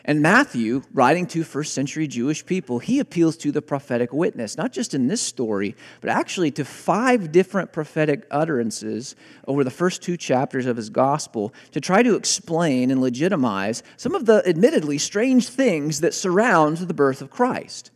And 0.06 0.22
Matthew, 0.22 0.84
writing 0.94 1.26
to 1.28 1.46
first 1.46 1.74
century 1.74 2.08
Jewish 2.08 2.46
people, 2.46 2.80
he 2.80 3.00
appeals 3.00 3.38
to 3.38 3.54
the 3.54 3.62
prophetic 3.62 4.12
witness, 4.12 4.58
not 4.58 4.74
just 4.74 4.94
in 4.94 5.08
this 5.08 5.22
story, 5.22 5.78
but 6.02 6.10
actually 6.10 6.52
to 6.52 6.66
five 6.66 7.32
different 7.32 7.72
prophetic 7.72 8.28
utterances 8.30 9.16
over 9.48 9.64
the 9.64 9.72
first 9.72 10.02
two 10.02 10.18
chapters 10.18 10.66
of 10.66 10.76
his 10.76 10.90
gospel 10.90 11.54
to 11.72 11.80
try 11.80 12.04
to 12.04 12.16
explain 12.16 12.92
and 12.92 13.00
legitimize 13.00 13.82
some 13.96 14.14
of 14.14 14.26
the 14.26 14.46
admittedly 14.46 14.98
strange 14.98 15.48
things 15.48 16.02
that 16.02 16.14
surround 16.14 16.78
the 16.78 16.94
birth 16.94 17.22
of 17.22 17.30
Christ. 17.30 17.90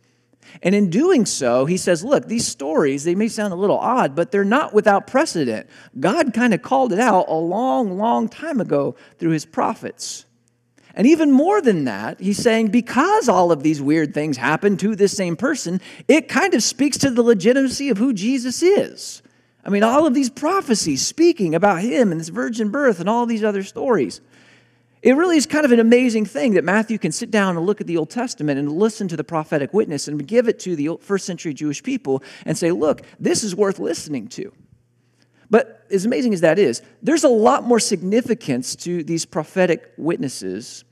And 0.62 0.74
in 0.74 0.88
doing 0.88 1.26
so, 1.26 1.66
he 1.66 1.76
says, 1.76 2.02
look, 2.02 2.26
these 2.26 2.46
stories, 2.46 3.04
they 3.04 3.14
may 3.14 3.28
sound 3.28 3.52
a 3.52 3.56
little 3.56 3.78
odd, 3.78 4.14
but 4.14 4.30
they're 4.30 4.44
not 4.44 4.72
without 4.72 5.06
precedent. 5.06 5.68
God 6.00 6.32
kind 6.32 6.54
of 6.54 6.62
called 6.62 6.94
it 6.94 6.98
out 6.98 7.26
a 7.28 7.34
long, 7.34 7.98
long 7.98 8.30
time 8.30 8.62
ago 8.62 8.96
through 9.18 9.32
his 9.32 9.44
prophets. 9.44 10.24
And 10.98 11.06
even 11.06 11.30
more 11.30 11.62
than 11.62 11.84
that, 11.84 12.18
he's 12.18 12.42
saying 12.42 12.68
because 12.68 13.28
all 13.28 13.52
of 13.52 13.62
these 13.62 13.80
weird 13.80 14.12
things 14.12 14.36
happen 14.36 14.76
to 14.78 14.96
this 14.96 15.16
same 15.16 15.36
person, 15.36 15.80
it 16.08 16.28
kind 16.28 16.54
of 16.54 16.62
speaks 16.64 16.98
to 16.98 17.10
the 17.10 17.22
legitimacy 17.22 17.88
of 17.88 17.98
who 17.98 18.12
Jesus 18.12 18.64
is. 18.64 19.22
I 19.64 19.70
mean, 19.70 19.84
all 19.84 20.08
of 20.08 20.14
these 20.14 20.28
prophecies 20.28 21.06
speaking 21.06 21.54
about 21.54 21.82
him 21.82 22.10
and 22.10 22.20
this 22.20 22.30
virgin 22.30 22.70
birth 22.70 22.98
and 22.98 23.08
all 23.08 23.26
these 23.26 23.44
other 23.44 23.62
stories. 23.62 24.20
It 25.00 25.12
really 25.12 25.36
is 25.36 25.46
kind 25.46 25.64
of 25.64 25.70
an 25.70 25.78
amazing 25.78 26.26
thing 26.26 26.54
that 26.54 26.64
Matthew 26.64 26.98
can 26.98 27.12
sit 27.12 27.30
down 27.30 27.56
and 27.56 27.64
look 27.64 27.80
at 27.80 27.86
the 27.86 27.96
Old 27.96 28.10
Testament 28.10 28.58
and 28.58 28.72
listen 28.72 29.06
to 29.06 29.16
the 29.16 29.22
prophetic 29.22 29.72
witness 29.72 30.08
and 30.08 30.26
give 30.26 30.48
it 30.48 30.58
to 30.60 30.74
the 30.74 30.98
first 31.00 31.26
century 31.26 31.54
Jewish 31.54 31.80
people 31.80 32.24
and 32.44 32.58
say, 32.58 32.72
look, 32.72 33.02
this 33.20 33.44
is 33.44 33.54
worth 33.54 33.78
listening 33.78 34.26
to. 34.30 34.52
But 35.48 35.86
as 35.92 36.04
amazing 36.04 36.34
as 36.34 36.40
that 36.40 36.58
is, 36.58 36.82
there's 37.02 37.22
a 37.22 37.28
lot 37.28 37.62
more 37.62 37.78
significance 37.78 38.74
to 38.76 39.04
these 39.04 39.24
prophetic 39.24 39.92
witnesses 39.96 40.84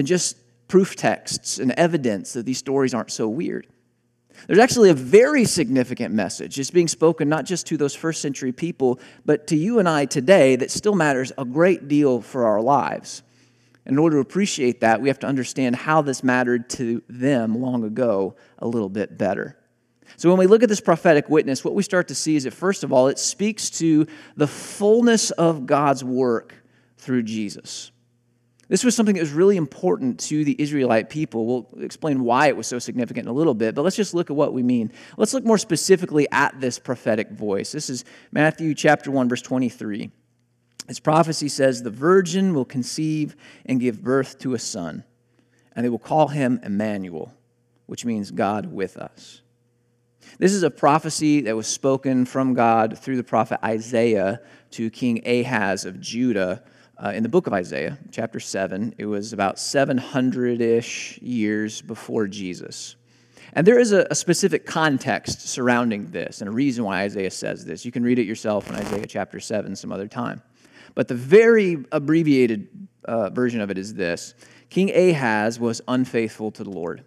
than 0.00 0.06
just 0.06 0.38
proof 0.66 0.96
texts 0.96 1.58
and 1.58 1.72
evidence 1.72 2.32
that 2.32 2.46
these 2.46 2.56
stories 2.56 2.94
aren't 2.94 3.10
so 3.10 3.28
weird. 3.28 3.66
There's 4.46 4.58
actually 4.58 4.88
a 4.88 4.94
very 4.94 5.44
significant 5.44 6.14
message. 6.14 6.58
It's 6.58 6.70
being 6.70 6.88
spoken 6.88 7.28
not 7.28 7.44
just 7.44 7.66
to 7.66 7.76
those 7.76 7.94
first 7.94 8.22
century 8.22 8.50
people, 8.50 8.98
but 9.26 9.48
to 9.48 9.56
you 9.56 9.78
and 9.78 9.86
I 9.86 10.06
today 10.06 10.56
that 10.56 10.70
still 10.70 10.94
matters 10.94 11.32
a 11.36 11.44
great 11.44 11.86
deal 11.86 12.22
for 12.22 12.46
our 12.46 12.62
lives. 12.62 13.22
In 13.84 13.98
order 13.98 14.16
to 14.16 14.20
appreciate 14.22 14.80
that, 14.80 15.02
we 15.02 15.08
have 15.08 15.18
to 15.18 15.26
understand 15.26 15.76
how 15.76 16.00
this 16.00 16.24
mattered 16.24 16.70
to 16.70 17.02
them 17.06 17.60
long 17.60 17.84
ago 17.84 18.36
a 18.58 18.66
little 18.66 18.88
bit 18.88 19.18
better. 19.18 19.58
So, 20.16 20.30
when 20.30 20.38
we 20.38 20.46
look 20.46 20.62
at 20.62 20.70
this 20.70 20.80
prophetic 20.80 21.28
witness, 21.28 21.62
what 21.62 21.74
we 21.74 21.82
start 21.82 22.08
to 22.08 22.14
see 22.14 22.36
is 22.36 22.44
that, 22.44 22.52
first 22.54 22.84
of 22.84 22.90
all, 22.92 23.08
it 23.08 23.18
speaks 23.18 23.68
to 23.80 24.06
the 24.34 24.46
fullness 24.46 25.30
of 25.30 25.66
God's 25.66 26.02
work 26.02 26.54
through 26.96 27.24
Jesus 27.24 27.90
This 28.70 28.84
was 28.84 28.94
something 28.94 29.16
that 29.16 29.20
was 29.20 29.32
really 29.32 29.56
important 29.56 30.20
to 30.20 30.44
the 30.44 30.54
Israelite 30.62 31.10
people. 31.10 31.44
We'll 31.44 31.84
explain 31.84 32.22
why 32.22 32.46
it 32.46 32.56
was 32.56 32.68
so 32.68 32.78
significant 32.78 33.26
in 33.26 33.28
a 33.28 33.34
little 33.34 33.52
bit, 33.52 33.74
but 33.74 33.82
let's 33.82 33.96
just 33.96 34.14
look 34.14 34.30
at 34.30 34.36
what 34.36 34.52
we 34.52 34.62
mean. 34.62 34.92
Let's 35.16 35.34
look 35.34 35.44
more 35.44 35.58
specifically 35.58 36.28
at 36.30 36.60
this 36.60 36.78
prophetic 36.78 37.32
voice. 37.32 37.72
This 37.72 37.90
is 37.90 38.04
Matthew 38.30 38.76
chapter 38.76 39.10
1 39.10 39.28
verse 39.28 39.42
23. 39.42 40.12
This 40.86 41.00
prophecy 41.00 41.48
says 41.48 41.82
the 41.82 41.90
virgin 41.90 42.54
will 42.54 42.64
conceive 42.64 43.34
and 43.66 43.80
give 43.80 44.04
birth 44.04 44.38
to 44.38 44.54
a 44.54 44.58
son, 44.60 45.02
and 45.74 45.84
they 45.84 45.90
will 45.90 45.98
call 45.98 46.28
him 46.28 46.60
Emmanuel, 46.62 47.34
which 47.86 48.04
means 48.04 48.30
God 48.30 48.66
with 48.66 48.96
us. 48.96 49.42
This 50.38 50.52
is 50.52 50.62
a 50.62 50.70
prophecy 50.70 51.40
that 51.40 51.56
was 51.56 51.66
spoken 51.66 52.24
from 52.24 52.54
God 52.54 52.96
through 52.96 53.16
the 53.16 53.24
prophet 53.24 53.58
Isaiah 53.64 54.40
to 54.70 54.90
King 54.90 55.26
Ahaz 55.26 55.84
of 55.84 56.00
Judah 56.00 56.62
uh, 57.02 57.12
in 57.14 57.22
the 57.22 57.28
book 57.28 57.46
of 57.46 57.52
Isaiah, 57.52 57.98
chapter 58.10 58.38
7. 58.38 58.94
It 58.98 59.06
was 59.06 59.32
about 59.32 59.58
700 59.58 60.60
ish 60.60 61.18
years 61.22 61.80
before 61.80 62.26
Jesus. 62.26 62.96
And 63.54 63.66
there 63.66 63.78
is 63.78 63.92
a, 63.92 64.06
a, 64.10 64.14
specific 64.14 64.64
context 64.64 65.48
surrounding 65.48 66.06
this 66.06 66.40
and 66.40 66.48
a 66.48 66.52
reason 66.52 66.84
why 66.84 67.02
Isaiah 67.02 67.30
says 67.30 67.64
this. 67.64 67.84
You 67.84 67.90
can 67.90 68.04
read 68.04 68.18
it 68.18 68.26
yourself 68.26 68.68
in 68.68 68.76
Isaiah 68.76 69.06
chapter 69.06 69.40
7 69.40 69.74
some 69.74 69.90
other 69.90 70.06
time. 70.06 70.42
But 70.94 71.08
the 71.08 71.14
very 71.14 71.84
abbreviated 71.90 72.68
uh, 73.04 73.30
version 73.30 73.60
of 73.60 73.70
it 73.70 73.78
is 73.78 73.94
this 73.94 74.34
King 74.68 74.90
Ahaz 74.90 75.58
was 75.58 75.80
unfaithful 75.88 76.52
to 76.52 76.64
the 76.64 76.70
Lord. 76.70 77.04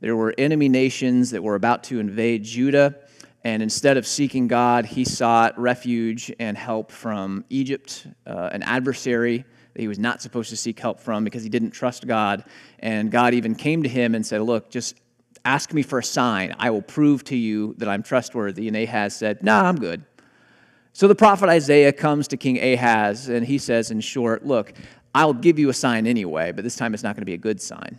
There 0.00 0.14
were 0.14 0.34
enemy 0.38 0.68
nations 0.68 1.30
that 1.30 1.42
were 1.42 1.56
about 1.56 1.84
to 1.84 1.98
invade 1.98 2.44
Judah 2.44 2.96
and 3.42 3.62
instead 3.62 3.96
of 3.96 4.06
seeking 4.06 4.48
God, 4.48 4.84
he 4.84 5.04
sought 5.04 5.58
refuge 5.58 6.32
and 6.38 6.58
help 6.58 6.92
from 6.92 7.44
Egypt, 7.48 8.06
uh, 8.26 8.50
an 8.52 8.62
adversary 8.62 9.44
that 9.72 9.80
he 9.80 9.88
was 9.88 9.98
not 9.98 10.20
supposed 10.20 10.50
to 10.50 10.56
seek 10.56 10.78
help 10.78 11.00
from 11.00 11.24
because 11.24 11.42
he 11.42 11.48
didn't 11.48 11.70
trust 11.70 12.06
God. 12.06 12.44
And 12.80 13.10
God 13.10 13.32
even 13.34 13.54
came 13.54 13.82
to 13.82 13.88
him 13.88 14.14
and 14.14 14.26
said, 14.26 14.42
Look, 14.42 14.70
just 14.70 15.00
ask 15.44 15.72
me 15.72 15.82
for 15.82 16.00
a 16.00 16.04
sign. 16.04 16.54
I 16.58 16.70
will 16.70 16.82
prove 16.82 17.24
to 17.24 17.36
you 17.36 17.74
that 17.78 17.88
I'm 17.88 18.02
trustworthy. 18.02 18.68
And 18.68 18.76
Ahaz 18.76 19.16
said, 19.16 19.42
Nah, 19.42 19.62
I'm 19.62 19.76
good. 19.76 20.04
So 20.92 21.08
the 21.08 21.14
prophet 21.14 21.48
Isaiah 21.48 21.92
comes 21.92 22.28
to 22.28 22.36
King 22.36 22.58
Ahaz 22.60 23.28
and 23.28 23.46
he 23.46 23.56
says, 23.56 23.90
in 23.90 24.00
short, 24.00 24.44
Look, 24.44 24.74
I'll 25.14 25.32
give 25.34 25.58
you 25.58 25.70
a 25.70 25.74
sign 25.74 26.06
anyway, 26.06 26.52
but 26.52 26.62
this 26.62 26.76
time 26.76 26.92
it's 26.92 27.02
not 27.02 27.16
going 27.16 27.22
to 27.22 27.26
be 27.26 27.34
a 27.34 27.38
good 27.38 27.60
sign. 27.60 27.98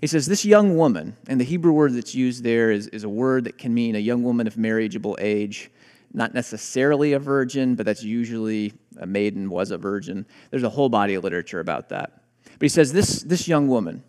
He 0.00 0.06
says, 0.06 0.26
This 0.26 0.44
young 0.44 0.76
woman, 0.76 1.16
and 1.28 1.40
the 1.40 1.44
Hebrew 1.44 1.72
word 1.72 1.94
that's 1.94 2.14
used 2.14 2.42
there 2.42 2.70
is, 2.70 2.88
is 2.88 3.04
a 3.04 3.08
word 3.08 3.44
that 3.44 3.58
can 3.58 3.72
mean 3.72 3.96
a 3.96 4.00
young 4.00 4.22
woman 4.22 4.46
of 4.46 4.56
marriageable 4.56 5.16
age, 5.20 5.70
not 6.12 6.34
necessarily 6.34 7.12
a 7.12 7.18
virgin, 7.18 7.74
but 7.74 7.86
that's 7.86 8.02
usually 8.02 8.72
a 8.98 9.06
maiden 9.06 9.50
was 9.50 9.70
a 9.70 9.78
virgin. 9.78 10.26
There's 10.50 10.62
a 10.62 10.70
whole 10.70 10.88
body 10.88 11.14
of 11.14 11.24
literature 11.24 11.60
about 11.60 11.88
that. 11.90 12.22
But 12.44 12.62
he 12.62 12.68
says, 12.68 12.92
This, 12.92 13.22
this 13.22 13.48
young 13.48 13.68
woman, 13.68 14.02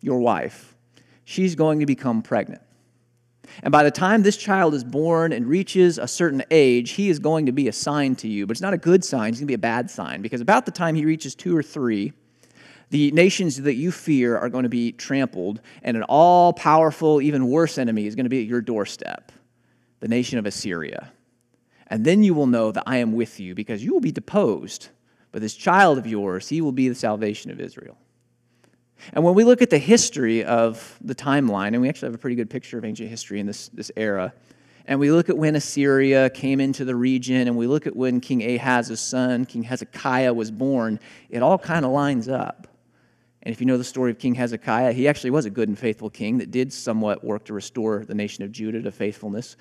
your 0.00 0.20
wife, 0.20 0.74
she's 1.24 1.54
going 1.54 1.80
to 1.80 1.86
become 1.86 2.22
pregnant. 2.22 2.62
And 3.62 3.72
by 3.72 3.84
the 3.84 3.90
time 3.90 4.22
this 4.22 4.36
child 4.36 4.74
is 4.74 4.84
born 4.84 5.32
and 5.32 5.46
reaches 5.46 5.98
a 5.98 6.08
certain 6.08 6.42
age, 6.50 6.92
he 6.92 7.08
is 7.08 7.18
going 7.18 7.46
to 7.46 7.52
be 7.52 7.68
a 7.68 7.72
sign 7.72 8.16
to 8.16 8.28
you. 8.28 8.46
But 8.46 8.52
it's 8.52 8.60
not 8.60 8.74
a 8.74 8.78
good 8.78 9.04
sign, 9.04 9.30
it's 9.30 9.38
going 9.38 9.46
to 9.46 9.50
be 9.50 9.54
a 9.54 9.58
bad 9.58 9.90
sign 9.90 10.22
because 10.22 10.40
about 10.40 10.66
the 10.66 10.72
time 10.72 10.94
he 10.94 11.04
reaches 11.04 11.34
two 11.34 11.56
or 11.56 11.62
three, 11.62 12.12
the 12.90 13.10
nations 13.10 13.62
that 13.62 13.74
you 13.74 13.90
fear 13.90 14.36
are 14.36 14.48
going 14.48 14.62
to 14.62 14.68
be 14.68 14.92
trampled, 14.92 15.60
and 15.82 15.96
an 15.96 16.04
all 16.04 16.52
powerful, 16.52 17.20
even 17.20 17.48
worse 17.48 17.78
enemy 17.78 18.06
is 18.06 18.14
going 18.14 18.24
to 18.24 18.30
be 18.30 18.40
at 18.40 18.46
your 18.46 18.60
doorstep 18.60 19.32
the 20.00 20.08
nation 20.08 20.38
of 20.38 20.46
Assyria. 20.46 21.10
And 21.86 22.04
then 22.04 22.22
you 22.22 22.34
will 22.34 22.46
know 22.46 22.72
that 22.72 22.84
I 22.86 22.98
am 22.98 23.12
with 23.12 23.40
you 23.40 23.54
because 23.54 23.82
you 23.82 23.92
will 23.92 24.00
be 24.00 24.12
deposed. 24.12 24.88
But 25.32 25.40
this 25.40 25.54
child 25.54 25.98
of 25.98 26.06
yours, 26.06 26.48
he 26.48 26.60
will 26.60 26.72
be 26.72 26.88
the 26.88 26.94
salvation 26.94 27.50
of 27.50 27.60
Israel. 27.60 27.96
And 29.12 29.24
when 29.24 29.34
we 29.34 29.44
look 29.44 29.62
at 29.62 29.70
the 29.70 29.78
history 29.78 30.44
of 30.44 30.98
the 31.00 31.14
timeline, 31.14 31.68
and 31.68 31.80
we 31.80 31.88
actually 31.88 32.08
have 32.08 32.14
a 32.14 32.18
pretty 32.18 32.36
good 32.36 32.50
picture 32.50 32.78
of 32.78 32.84
ancient 32.84 33.08
history 33.08 33.40
in 33.40 33.46
this, 33.46 33.68
this 33.68 33.90
era, 33.96 34.32
and 34.86 35.00
we 35.00 35.10
look 35.10 35.28
at 35.28 35.36
when 35.36 35.56
Assyria 35.56 36.30
came 36.30 36.60
into 36.60 36.84
the 36.84 36.94
region, 36.94 37.48
and 37.48 37.56
we 37.56 37.66
look 37.66 37.86
at 37.86 37.96
when 37.96 38.20
King 38.20 38.42
Ahaz's 38.42 39.00
son, 39.00 39.44
King 39.44 39.64
Hezekiah, 39.64 40.32
was 40.32 40.50
born, 40.50 41.00
it 41.28 41.42
all 41.42 41.58
kind 41.58 41.84
of 41.84 41.90
lines 41.90 42.28
up. 42.28 42.68
And 43.46 43.52
if 43.52 43.60
you 43.60 43.66
know 43.68 43.78
the 43.78 43.84
story 43.84 44.10
of 44.10 44.18
King 44.18 44.34
Hezekiah, 44.34 44.92
he 44.92 45.06
actually 45.06 45.30
was 45.30 45.46
a 45.46 45.50
good 45.50 45.68
and 45.68 45.78
faithful 45.78 46.10
king 46.10 46.38
that 46.38 46.50
did 46.50 46.72
somewhat 46.72 47.22
work 47.22 47.44
to 47.44 47.52
restore 47.52 48.04
the 48.04 48.12
nation 48.12 48.42
of 48.42 48.50
Judah 48.50 48.82
to 48.82 48.90
faithfulness. 48.90 49.56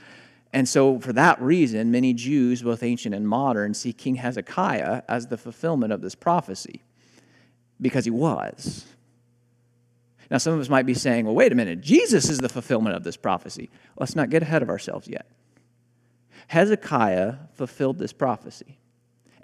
And 0.54 0.68
so, 0.68 1.00
for 1.00 1.14
that 1.14 1.40
reason, 1.40 1.92
many 1.92 2.12
Jews, 2.16 2.64
both 2.64 2.82
ancient 2.82 3.14
and 3.14 3.28
modern, 3.28 3.76
see 3.76 3.94
King 3.94 4.16
Hezekiah 4.16 5.04
as 5.08 5.28
the 5.28 5.38
fulfillment 5.38 5.94
of 5.94 6.02
this 6.02 6.16
prophecy 6.16 6.82
because 7.80 8.06
he 8.06 8.10
was. 8.10 8.88
Now, 10.32 10.40
some 10.40 10.56
of 10.56 10.60
us 10.60 10.68
might 10.68 10.88
be 10.88 10.96
saying, 10.96 11.26
well, 11.26 11.36
wait 11.36 11.52
a 11.52 11.56
minute, 11.56 11.82
Jesus 11.82 12.28
is 12.28 12.40
the 12.40 12.50
fulfillment 12.50 12.96
of 12.96 13.04
this 13.04 13.18
prophecy. 13.18 13.70
Let's 14.00 14.16
not 14.16 14.32
get 14.32 14.42
ahead 14.42 14.64
of 14.64 14.70
ourselves 14.70 15.08
yet. 15.08 15.28
Hezekiah 16.48 17.36
fulfilled 17.54 18.00
this 18.00 18.14
prophecy, 18.14 18.80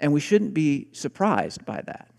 and 0.00 0.12
we 0.12 0.18
shouldn't 0.18 0.52
be 0.52 0.88
surprised 0.90 1.64
by 1.64 1.80
that 1.82 2.11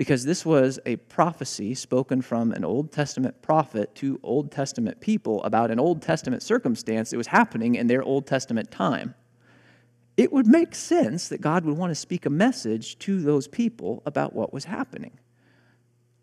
because 0.00 0.24
this 0.24 0.46
was 0.46 0.80
a 0.86 0.96
prophecy 0.96 1.74
spoken 1.74 2.22
from 2.22 2.52
an 2.52 2.64
Old 2.64 2.90
Testament 2.90 3.42
prophet 3.42 3.94
to 3.96 4.18
Old 4.22 4.50
Testament 4.50 4.98
people 4.98 5.44
about 5.44 5.70
an 5.70 5.78
Old 5.78 6.00
Testament 6.00 6.42
circumstance 6.42 7.10
that 7.10 7.18
was 7.18 7.26
happening 7.26 7.74
in 7.74 7.86
their 7.86 8.02
Old 8.02 8.26
Testament 8.26 8.70
time. 8.70 9.14
It 10.16 10.32
would 10.32 10.46
make 10.46 10.74
sense 10.74 11.28
that 11.28 11.42
God 11.42 11.66
would 11.66 11.76
want 11.76 11.90
to 11.90 11.94
speak 11.94 12.24
a 12.24 12.30
message 12.30 12.98
to 13.00 13.20
those 13.20 13.46
people 13.46 14.02
about 14.06 14.32
what 14.32 14.54
was 14.54 14.64
happening. 14.64 15.18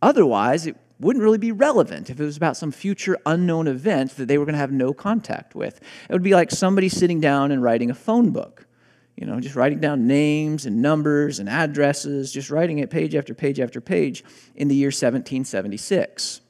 Otherwise, 0.01 0.65
it 0.65 0.75
wouldn't 1.00 1.22
really 1.22 1.38
be 1.38 1.51
relevant 1.51 2.10
if 2.10 2.19
it 2.19 2.25
was 2.25 2.36
about 2.36 2.57
some 2.57 2.72
future 2.72 3.15
unknown 3.27 3.67
event 3.67 4.15
that 4.15 4.27
they 4.27 4.39
were 4.39 4.46
going 4.46 4.53
to 4.53 4.60
have 4.60 4.72
no 4.72 4.91
contact 4.91 5.53
with. 5.53 5.79
It 6.10 6.13
would 6.13 6.24
be 6.24 6.34
like 6.34 6.50
somebody 6.50 6.89
sitting 6.89 7.22
down 7.22 7.51
and 7.51 7.62
writing 7.62 7.91
a 7.91 7.96
phone 7.96 8.31
book 8.31 8.66
you 9.17 9.25
know, 9.25 9.39
just 9.39 9.55
writing 9.55 9.79
down 9.79 10.05
names 10.05 10.67
and 10.67 10.81
numbers 10.81 11.39
and 11.39 11.50
addresses, 11.50 12.31
just 12.31 12.51
writing 12.51 12.77
it 12.77 12.91
page 12.91 13.15
after 13.15 13.33
page 13.33 13.59
after 13.59 13.81
page 13.81 14.24
in 14.55 14.67
the 14.67 14.75
year 14.75 14.88
1776. 14.88 16.41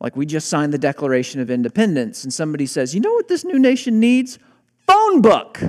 Like 0.00 0.16
we 0.16 0.24
just 0.24 0.48
signed 0.48 0.72
the 0.72 0.78
Declaration 0.78 1.40
of 1.40 1.50
Independence, 1.50 2.22
and 2.22 2.32
somebody 2.32 2.66
says, 2.66 2.94
You 2.94 3.00
know 3.00 3.12
what 3.12 3.28
this 3.28 3.44
new 3.44 3.58
nation 3.58 3.98
needs? 3.98 4.38
Phone 4.86 5.20
book. 5.20 5.60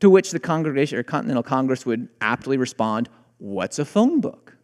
To 0.00 0.10
which 0.10 0.32
the 0.32 0.38
Congregation 0.38 0.98
or 0.98 1.02
Continental 1.02 1.42
Congress 1.42 1.86
would 1.86 2.08
aptly 2.20 2.58
respond, 2.58 3.08
What's 3.38 3.78
a 3.78 3.84
phone 3.86 4.20
book? 4.20 4.56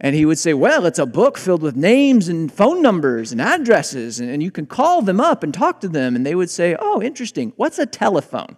And 0.00 0.16
he 0.16 0.24
would 0.24 0.38
say, 0.38 0.52
Well, 0.52 0.84
it's 0.84 0.98
a 0.98 1.06
book 1.06 1.38
filled 1.38 1.62
with 1.62 1.76
names 1.76 2.28
and 2.28 2.52
phone 2.52 2.82
numbers 2.82 3.30
and 3.30 3.40
addresses, 3.40 4.18
and, 4.18 4.42
you 4.42 4.50
can 4.50 4.66
call 4.66 5.00
them 5.00 5.20
up 5.20 5.44
and 5.44 5.54
talk 5.54 5.80
to 5.80 5.88
them. 5.88 6.16
And 6.16 6.26
they 6.26 6.34
would 6.34 6.50
say, 6.50 6.76
Oh, 6.78 7.00
interesting. 7.00 7.52
What's 7.54 7.78
a 7.78 7.86
telephone? 7.86 8.56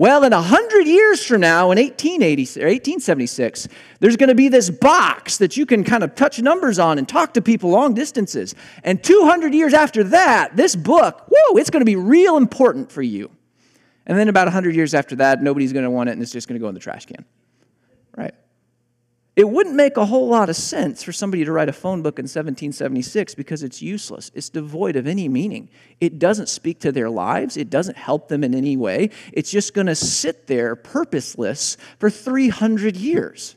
Well, 0.00 0.24
in 0.24 0.32
100 0.32 0.86
years 0.86 1.22
from 1.26 1.42
now, 1.42 1.64
in 1.72 1.76
1880, 1.76 2.42
1876, 2.58 3.68
there's 3.98 4.16
going 4.16 4.30
to 4.30 4.34
be 4.34 4.48
this 4.48 4.70
box 4.70 5.36
that 5.36 5.58
you 5.58 5.66
can 5.66 5.84
kind 5.84 6.02
of 6.02 6.14
touch 6.14 6.40
numbers 6.40 6.78
on 6.78 6.96
and 6.96 7.06
talk 7.06 7.34
to 7.34 7.42
people 7.42 7.68
long 7.68 7.92
distances. 7.92 8.54
And 8.82 9.04
200 9.04 9.52
years 9.52 9.74
after 9.74 10.02
that, 10.04 10.56
this 10.56 10.74
book, 10.74 11.26
whoa, 11.28 11.58
it's 11.58 11.68
going 11.68 11.82
to 11.82 11.84
be 11.84 11.96
real 11.96 12.38
important 12.38 12.90
for 12.90 13.02
you. 13.02 13.30
And 14.06 14.18
then 14.18 14.30
about 14.30 14.46
100 14.46 14.74
years 14.74 14.94
after 14.94 15.16
that, 15.16 15.42
nobody's 15.42 15.74
going 15.74 15.84
to 15.84 15.90
want 15.90 16.08
it 16.08 16.12
and 16.12 16.22
it's 16.22 16.32
just 16.32 16.48
going 16.48 16.58
to 16.58 16.64
go 16.64 16.68
in 16.68 16.74
the 16.74 16.80
trash 16.80 17.04
can. 17.04 17.26
Right? 18.16 18.32
It 19.40 19.48
wouldn't 19.48 19.74
make 19.74 19.96
a 19.96 20.04
whole 20.04 20.28
lot 20.28 20.50
of 20.50 20.56
sense 20.56 21.02
for 21.02 21.12
somebody 21.12 21.46
to 21.46 21.50
write 21.50 21.70
a 21.70 21.72
phone 21.72 22.02
book 22.02 22.18
in 22.18 22.24
1776 22.24 23.34
because 23.34 23.62
it's 23.62 23.80
useless. 23.80 24.30
It's 24.34 24.50
devoid 24.50 24.96
of 24.96 25.06
any 25.06 25.30
meaning. 25.30 25.70
It 25.98 26.18
doesn't 26.18 26.50
speak 26.50 26.80
to 26.80 26.92
their 26.92 27.08
lives, 27.08 27.56
it 27.56 27.70
doesn't 27.70 27.96
help 27.96 28.28
them 28.28 28.44
in 28.44 28.54
any 28.54 28.76
way. 28.76 29.08
It's 29.32 29.50
just 29.50 29.72
going 29.72 29.86
to 29.86 29.94
sit 29.94 30.46
there 30.46 30.76
purposeless 30.76 31.78
for 31.98 32.10
300 32.10 32.98
years. 32.98 33.56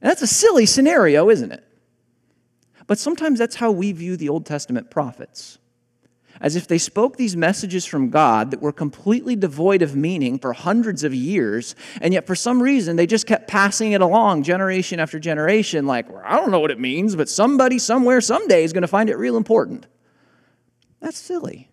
And 0.00 0.10
that's 0.10 0.22
a 0.22 0.26
silly 0.26 0.66
scenario, 0.66 1.30
isn't 1.30 1.52
it? 1.52 1.62
But 2.88 2.98
sometimes 2.98 3.38
that's 3.38 3.54
how 3.54 3.70
we 3.70 3.92
view 3.92 4.16
the 4.16 4.28
Old 4.28 4.46
Testament 4.46 4.90
prophets 4.90 5.58
as 6.40 6.56
if 6.56 6.66
they 6.66 6.78
spoke 6.78 7.16
these 7.16 7.36
messages 7.36 7.84
from 7.84 8.10
God 8.10 8.50
that 8.50 8.60
were 8.60 8.72
completely 8.72 9.36
devoid 9.36 9.82
of 9.82 9.96
meaning 9.96 10.38
for 10.38 10.52
hundreds 10.52 11.04
of 11.04 11.14
years, 11.14 11.74
and 12.00 12.14
yet 12.14 12.26
for 12.26 12.34
some 12.34 12.62
reason 12.62 12.96
they 12.96 13.06
just 13.06 13.26
kept 13.26 13.48
passing 13.48 13.92
it 13.92 14.00
along 14.00 14.42
generation 14.42 15.00
after 15.00 15.18
generation, 15.18 15.86
like, 15.86 16.10
well, 16.10 16.22
I 16.24 16.36
don't 16.36 16.50
know 16.50 16.60
what 16.60 16.70
it 16.70 16.80
means, 16.80 17.16
but 17.16 17.28
somebody 17.28 17.78
somewhere 17.78 18.20
someday 18.20 18.64
is 18.64 18.72
going 18.72 18.82
to 18.82 18.88
find 18.88 19.10
it 19.10 19.16
real 19.16 19.36
important. 19.36 19.86
That's 21.00 21.18
silly. 21.18 21.68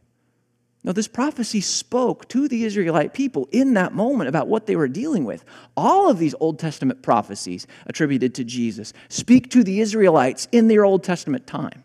Now, 0.85 0.91
this 0.91 1.07
prophecy 1.07 1.61
spoke 1.61 2.27
to 2.27 2.47
the 2.47 2.63
Israelite 2.63 3.15
people 3.15 3.49
in 3.51 3.73
that 3.73 3.93
moment 3.93 4.29
about 4.29 4.47
what 4.47 4.67
they 4.67 4.75
were 4.75 4.87
dealing 4.87 5.25
with. 5.25 5.43
All 5.75 6.11
of 6.11 6.19
these 6.19 6.35
Old 6.39 6.59
Testament 6.59 7.01
prophecies 7.01 7.65
attributed 7.87 8.35
to 8.35 8.43
Jesus 8.43 8.93
speak 9.09 9.49
to 9.49 9.63
the 9.63 9.79
Israelites 9.79 10.47
in 10.51 10.67
their 10.67 10.85
Old 10.85 11.03
Testament 11.03 11.47
time. 11.47 11.84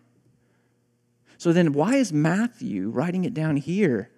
So 1.40 1.54
then, 1.54 1.72
why 1.72 1.94
is 1.94 2.12
Matthew 2.12 2.90
writing 2.90 3.24
it 3.24 3.32
down 3.32 3.56
here 3.56 4.10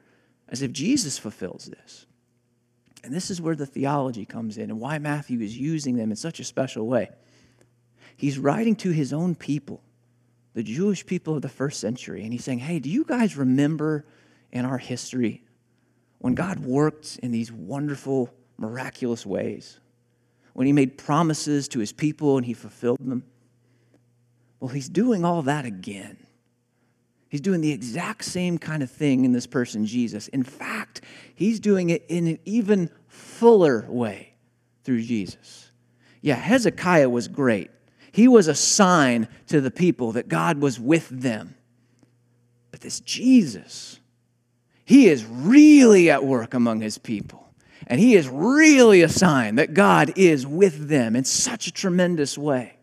as 0.48 0.60
if 0.60 0.72
Jesus 0.72 1.18
fulfills 1.18 1.66
this? 1.66 2.04
And 3.04 3.14
this 3.14 3.30
is 3.30 3.40
where 3.40 3.54
the 3.54 3.64
theology 3.64 4.24
comes 4.24 4.58
in 4.58 4.70
and 4.70 4.80
why 4.80 4.98
Matthew 4.98 5.40
is 5.40 5.56
using 5.56 5.94
them 5.94 6.10
in 6.10 6.16
such 6.16 6.40
a 6.40 6.44
special 6.44 6.84
way. 6.88 7.10
he's 8.16 8.40
writing 8.40 8.74
to 8.74 8.90
his 8.90 9.12
own 9.12 9.36
people, 9.36 9.84
the 10.54 10.64
Jewish 10.64 11.06
people 11.06 11.36
of 11.36 11.42
the 11.42 11.48
first 11.48 11.78
century, 11.78 12.24
and 12.24 12.32
he's 12.32 12.42
saying, 12.42 12.58
Hey, 12.58 12.80
do 12.80 12.90
you 12.90 13.04
guys 13.04 13.36
remember 13.36 14.04
in 14.50 14.64
our 14.64 14.78
history 14.78 15.44
when 16.18 16.34
God 16.34 16.58
worked 16.58 17.20
in 17.22 17.30
these 17.30 17.52
wonderful, 17.52 18.34
miraculous 18.58 19.24
ways? 19.24 19.78
When 20.54 20.66
he 20.66 20.72
made 20.72 20.98
promises 20.98 21.68
to 21.68 21.78
his 21.78 21.92
people 21.92 22.36
and 22.36 22.44
he 22.44 22.52
fulfilled 22.52 22.98
them? 23.00 23.22
Well, 24.58 24.70
he's 24.70 24.88
doing 24.88 25.24
all 25.24 25.42
that 25.42 25.64
again. 25.64 26.16
He's 27.32 27.40
doing 27.40 27.62
the 27.62 27.72
exact 27.72 28.26
same 28.26 28.58
kind 28.58 28.82
of 28.82 28.90
thing 28.90 29.24
in 29.24 29.32
this 29.32 29.46
person, 29.46 29.86
Jesus. 29.86 30.28
In 30.28 30.42
fact, 30.42 31.00
he's 31.34 31.60
doing 31.60 31.88
it 31.88 32.04
in 32.10 32.26
an 32.26 32.38
even 32.44 32.90
fuller 33.08 33.86
way 33.88 34.34
through 34.84 35.00
Jesus. 35.00 35.70
Yeah, 36.20 36.34
Hezekiah 36.34 37.08
was 37.08 37.28
great. 37.28 37.70
He 38.12 38.28
was 38.28 38.48
a 38.48 38.54
sign 38.54 39.28
to 39.46 39.62
the 39.62 39.70
people 39.70 40.12
that 40.12 40.28
God 40.28 40.60
was 40.60 40.78
with 40.78 41.08
them. 41.08 41.54
But 42.70 42.82
this 42.82 43.00
Jesus, 43.00 43.98
he 44.84 45.08
is 45.08 45.24
really 45.24 46.10
at 46.10 46.26
work 46.26 46.52
among 46.52 46.82
his 46.82 46.98
people. 46.98 47.48
And 47.86 47.98
he 47.98 48.14
is 48.14 48.28
really 48.28 49.00
a 49.00 49.08
sign 49.08 49.54
that 49.54 49.72
God 49.72 50.12
is 50.16 50.46
with 50.46 50.86
them 50.88 51.16
in 51.16 51.24
such 51.24 51.66
a 51.66 51.72
tremendous 51.72 52.36
way. 52.36 52.76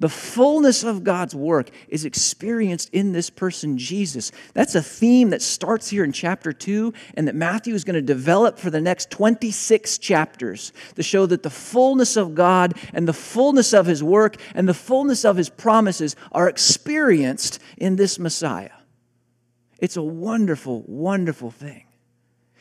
The 0.00 0.08
fullness 0.08 0.84
of 0.84 1.02
God's 1.02 1.34
work 1.34 1.70
is 1.88 2.04
experienced 2.04 2.88
in 2.92 3.10
this 3.10 3.30
person, 3.30 3.76
Jesus. 3.76 4.30
That's 4.54 4.76
a 4.76 4.82
theme 4.82 5.30
that 5.30 5.42
starts 5.42 5.88
here 5.90 6.04
in 6.04 6.12
chapter 6.12 6.52
2 6.52 6.94
and 7.14 7.26
that 7.26 7.34
Matthew 7.34 7.74
is 7.74 7.82
going 7.82 7.94
to 7.94 8.02
develop 8.02 8.60
for 8.60 8.70
the 8.70 8.80
next 8.80 9.10
26 9.10 9.98
chapters 9.98 10.72
to 10.94 11.02
show 11.02 11.26
that 11.26 11.42
the 11.42 11.50
fullness 11.50 12.16
of 12.16 12.36
God 12.36 12.74
and 12.92 13.08
the 13.08 13.12
fullness 13.12 13.72
of 13.72 13.86
his 13.86 14.00
work 14.00 14.36
and 14.54 14.68
the 14.68 14.74
fullness 14.74 15.24
of 15.24 15.36
his 15.36 15.48
promises 15.48 16.14
are 16.30 16.48
experienced 16.48 17.58
in 17.76 17.96
this 17.96 18.20
Messiah. 18.20 18.70
It's 19.80 19.96
a 19.96 20.02
wonderful, 20.02 20.84
wonderful 20.86 21.50
thing. 21.50 21.87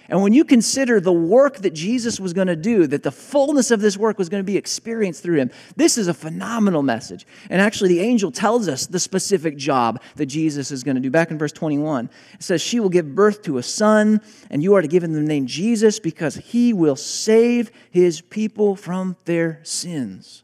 And 0.10 0.22
when 0.22 0.32
you 0.34 0.46
consider 0.46 1.02
the 1.02 1.12
work 1.12 1.58
that 1.58 1.74
Jesus 1.74 2.20
was 2.20 2.32
going 2.32 2.48
to 2.48 2.56
do, 2.56 2.88
that 2.88 3.04
the 3.04 3.12
fullness 3.12 3.72
of 3.72 3.82
this 3.82 3.98
work 3.98 4.18
was 4.18 4.30
going 4.30 4.40
to 4.40 4.46
be 4.46 4.56
experienced 4.56 5.22
through 5.22 5.38
him, 5.38 5.52
this 5.76 5.98
is 5.98 6.08
a 6.08 6.14
phenomenal 6.14 6.82
message. 6.82 7.28
And 7.50 7.62
actually, 7.62 7.90
the 7.90 8.00
angel 8.00 8.32
tells 8.32 8.70
us 8.70 8.88
the 8.88 9.00
specific 9.00 9.58
job 9.58 10.02
that 10.16 10.28
Jesus 10.28 10.72
is 10.72 10.84
going 10.84 10.96
to 10.96 11.02
do. 11.02 11.12
Back 11.12 11.30
in 11.30 11.38
verse 11.38 11.52
21, 11.52 12.10
it 12.34 12.44
says, 12.44 12.62
She 12.62 12.80
will 12.80 12.90
give 12.90 13.16
birth 13.16 13.42
to 13.44 13.58
a 13.58 13.64
son, 13.64 14.22
and 14.50 14.64
you 14.64 14.76
are 14.76 14.82
to 14.82 14.88
give 14.88 15.04
him 15.04 15.14
the 15.14 15.22
name 15.22 15.46
Jesus 15.46 16.00
because 16.00 16.36
he 16.36 16.72
will 16.72 16.96
save 16.96 17.70
his 17.92 18.22
people 18.22 18.78
from 18.78 19.18
their 19.26 19.60
sins. 19.64 20.44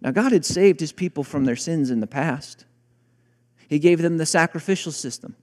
Now, 0.00 0.10
God 0.10 0.32
had 0.32 0.44
saved 0.44 0.80
his 0.80 0.92
people 0.92 1.24
from 1.24 1.44
their 1.44 1.56
sins 1.56 1.90
in 1.90 2.00
the 2.00 2.06
past, 2.06 2.66
He 3.68 3.78
gave 3.78 4.02
them 4.02 4.18
the 4.18 4.26
sacrificial 4.26 4.92
system. 4.92 5.36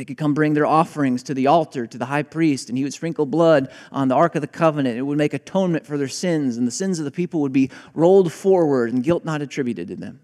They 0.00 0.06
could 0.06 0.16
come 0.16 0.32
bring 0.32 0.54
their 0.54 0.64
offerings 0.64 1.22
to 1.24 1.34
the 1.34 1.48
altar, 1.48 1.86
to 1.86 1.98
the 1.98 2.06
high 2.06 2.22
priest, 2.22 2.70
and 2.70 2.78
he 2.78 2.84
would 2.84 2.94
sprinkle 2.94 3.26
blood 3.26 3.70
on 3.92 4.08
the 4.08 4.14
Ark 4.14 4.34
of 4.34 4.40
the 4.40 4.46
Covenant. 4.46 4.96
It 4.96 5.02
would 5.02 5.18
make 5.18 5.34
atonement 5.34 5.84
for 5.84 5.98
their 5.98 6.08
sins, 6.08 6.56
and 6.56 6.66
the 6.66 6.70
sins 6.70 6.98
of 6.98 7.04
the 7.04 7.10
people 7.10 7.42
would 7.42 7.52
be 7.52 7.70
rolled 7.92 8.32
forward 8.32 8.94
and 8.94 9.04
guilt 9.04 9.26
not 9.26 9.42
attributed 9.42 9.88
to 9.88 9.96
them. 9.96 10.20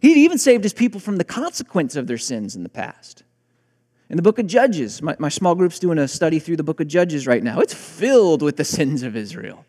He'd 0.00 0.16
even 0.16 0.38
saved 0.38 0.64
his 0.64 0.72
people 0.72 1.00
from 1.00 1.16
the 1.16 1.24
consequence 1.24 1.96
of 1.96 2.06
their 2.06 2.16
sins 2.16 2.56
in 2.56 2.62
the 2.62 2.70
past. 2.70 3.24
In 4.08 4.16
the 4.16 4.22
book 4.22 4.38
of 4.38 4.46
Judges, 4.46 5.02
my, 5.02 5.14
my 5.18 5.28
small 5.28 5.54
group's 5.54 5.78
doing 5.78 5.98
a 5.98 6.08
study 6.08 6.38
through 6.38 6.56
the 6.56 6.62
book 6.62 6.80
of 6.80 6.88
Judges 6.88 7.26
right 7.26 7.42
now. 7.42 7.60
It's 7.60 7.74
filled 7.74 8.40
with 8.40 8.56
the 8.56 8.64
sins 8.64 9.02
of 9.02 9.16
Israel 9.16 9.66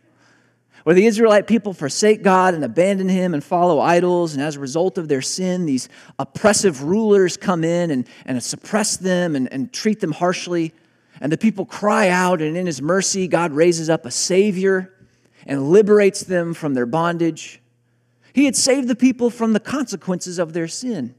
where 0.84 0.96
the 0.96 1.06
Israelite 1.06 1.48
people 1.48 1.74
forsake 1.74 2.24
God 2.24 2.54
and 2.54 2.64
abandon 2.64 3.10
Him 3.10 3.34
and 3.34 3.44
follow 3.44 3.80
idols. 3.80 4.34
And 4.34 4.42
as 4.42 4.56
a 4.56 4.60
result 4.60 4.98
of 4.98 5.08
their 5.08 5.22
sin, 5.22 5.66
these 5.66 5.90
oppressive 6.18 6.84
rulers 6.84 7.38
come 7.38 7.64
in 7.64 7.92
and, 7.92 8.08
and 8.26 8.42
suppress 8.44 8.98
them 8.98 9.36
and, 9.36 9.52
and 9.52 9.72
treat 9.72 10.00
them 10.00 10.12
harshly. 10.12 10.74
And 11.20 11.32
the 11.32 11.38
people 11.38 11.66
cry 11.66 12.10
out, 12.10 12.42
and 12.42 12.58
in 12.58 12.66
His 12.66 12.82
mercy, 12.82 13.28
God 13.28 13.52
raises 13.52 13.90
up 13.90 14.06
a 14.06 14.12
Savior 14.12 14.94
and 15.46 15.70
liberates 15.72 16.24
them 16.24 16.54
from 16.54 16.74
their 16.74 16.86
bondage. 16.86 17.62
He 18.34 18.46
had 18.46 18.56
saved 18.56 18.88
the 18.88 18.96
people 18.96 19.30
from 19.30 19.54
the 19.54 19.60
consequences 19.60 20.40
of 20.40 20.54
their 20.54 20.68
sin. 20.68 21.16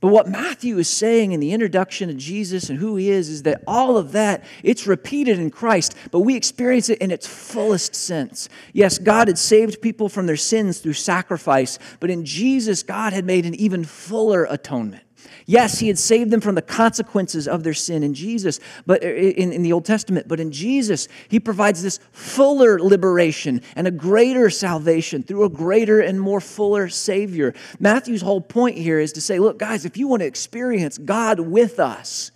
But 0.00 0.08
what 0.08 0.28
Matthew 0.28 0.78
is 0.78 0.88
saying 0.88 1.32
in 1.32 1.40
the 1.40 1.52
introduction 1.52 2.08
of 2.08 2.16
Jesus 2.16 2.70
and 2.70 2.78
who 2.78 2.94
he 2.94 3.10
is 3.10 3.28
is 3.28 3.42
that 3.42 3.64
all 3.66 3.96
of 3.96 4.12
that, 4.12 4.44
it's 4.62 4.86
repeated 4.86 5.40
in 5.40 5.50
Christ, 5.50 5.96
but 6.12 6.20
we 6.20 6.36
experience 6.36 6.88
it 6.88 6.98
in 6.98 7.10
its 7.10 7.26
fullest 7.26 7.96
sense. 7.96 8.48
Yes, 8.72 8.98
God 8.98 9.26
had 9.26 9.38
saved 9.38 9.82
people 9.82 10.08
from 10.08 10.26
their 10.26 10.36
sins 10.36 10.78
through 10.78 10.92
sacrifice, 10.92 11.80
but 11.98 12.10
in 12.10 12.24
Jesus, 12.24 12.84
God 12.84 13.12
had 13.12 13.24
made 13.24 13.44
an 13.44 13.56
even 13.56 13.84
fuller 13.84 14.44
atonement. 14.48 15.02
Yes, 15.46 15.78
he 15.78 15.88
had 15.88 15.98
saved 15.98 16.30
them 16.30 16.40
from 16.40 16.54
the 16.54 16.62
consequences 16.62 17.48
of 17.48 17.62
their 17.62 17.74
sin 17.74 18.02
in 18.02 18.14
Jesus, 18.14 18.60
but 18.86 19.02
er, 19.02 19.08
in, 19.08 19.52
in 19.52 19.62
the 19.62 19.72
Old 19.72 19.84
Testament, 19.84 20.28
but 20.28 20.40
in 20.40 20.52
Jesus, 20.52 21.08
he 21.28 21.40
provides 21.40 21.82
this 21.82 21.98
fuller 22.12 22.78
liberation 22.78 23.62
and 23.74 23.86
a 23.86 23.90
greater 23.90 24.50
salvation 24.50 25.22
through 25.22 25.44
a 25.44 25.48
greater 25.48 26.00
and 26.00 26.20
more 26.20 26.40
fuller 26.40 26.88
Savior. 26.88 27.54
Matthew's 27.80 28.22
whole 28.22 28.40
point 28.40 28.76
here 28.76 28.98
is 28.98 29.12
to 29.12 29.20
say, 29.20 29.38
look, 29.38 29.58
guys, 29.58 29.84
if 29.84 29.96
you 29.96 30.06
want 30.06 30.20
to 30.20 30.26
experience 30.26 30.98
God 30.98 31.40
with 31.40 31.78
us, 31.78 32.30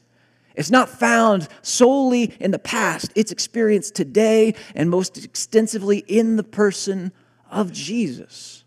it's 0.54 0.70
not 0.70 0.88
found 0.88 1.48
solely 1.62 2.34
in 2.40 2.50
the 2.50 2.58
past. 2.58 3.10
It's 3.14 3.32
experienced 3.32 3.94
today 3.94 4.54
and 4.74 4.90
most 4.90 5.22
extensively 5.22 5.98
in 5.98 6.36
the 6.36 6.44
person 6.44 7.12
of 7.50 7.72
Jesus. 7.72 8.64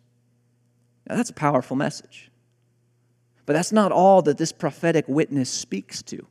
Now, 1.07 1.15
that's 1.15 1.29
a 1.29 1.33
powerful 1.33 1.75
message. 1.75 2.31
But 3.45 3.53
that's 3.53 3.71
not 3.71 3.91
all 3.91 4.21
that 4.23 4.37
this 4.37 4.51
prophetic 4.51 5.07
witness 5.07 5.49
speaks 5.49 6.01
to. 6.03 6.25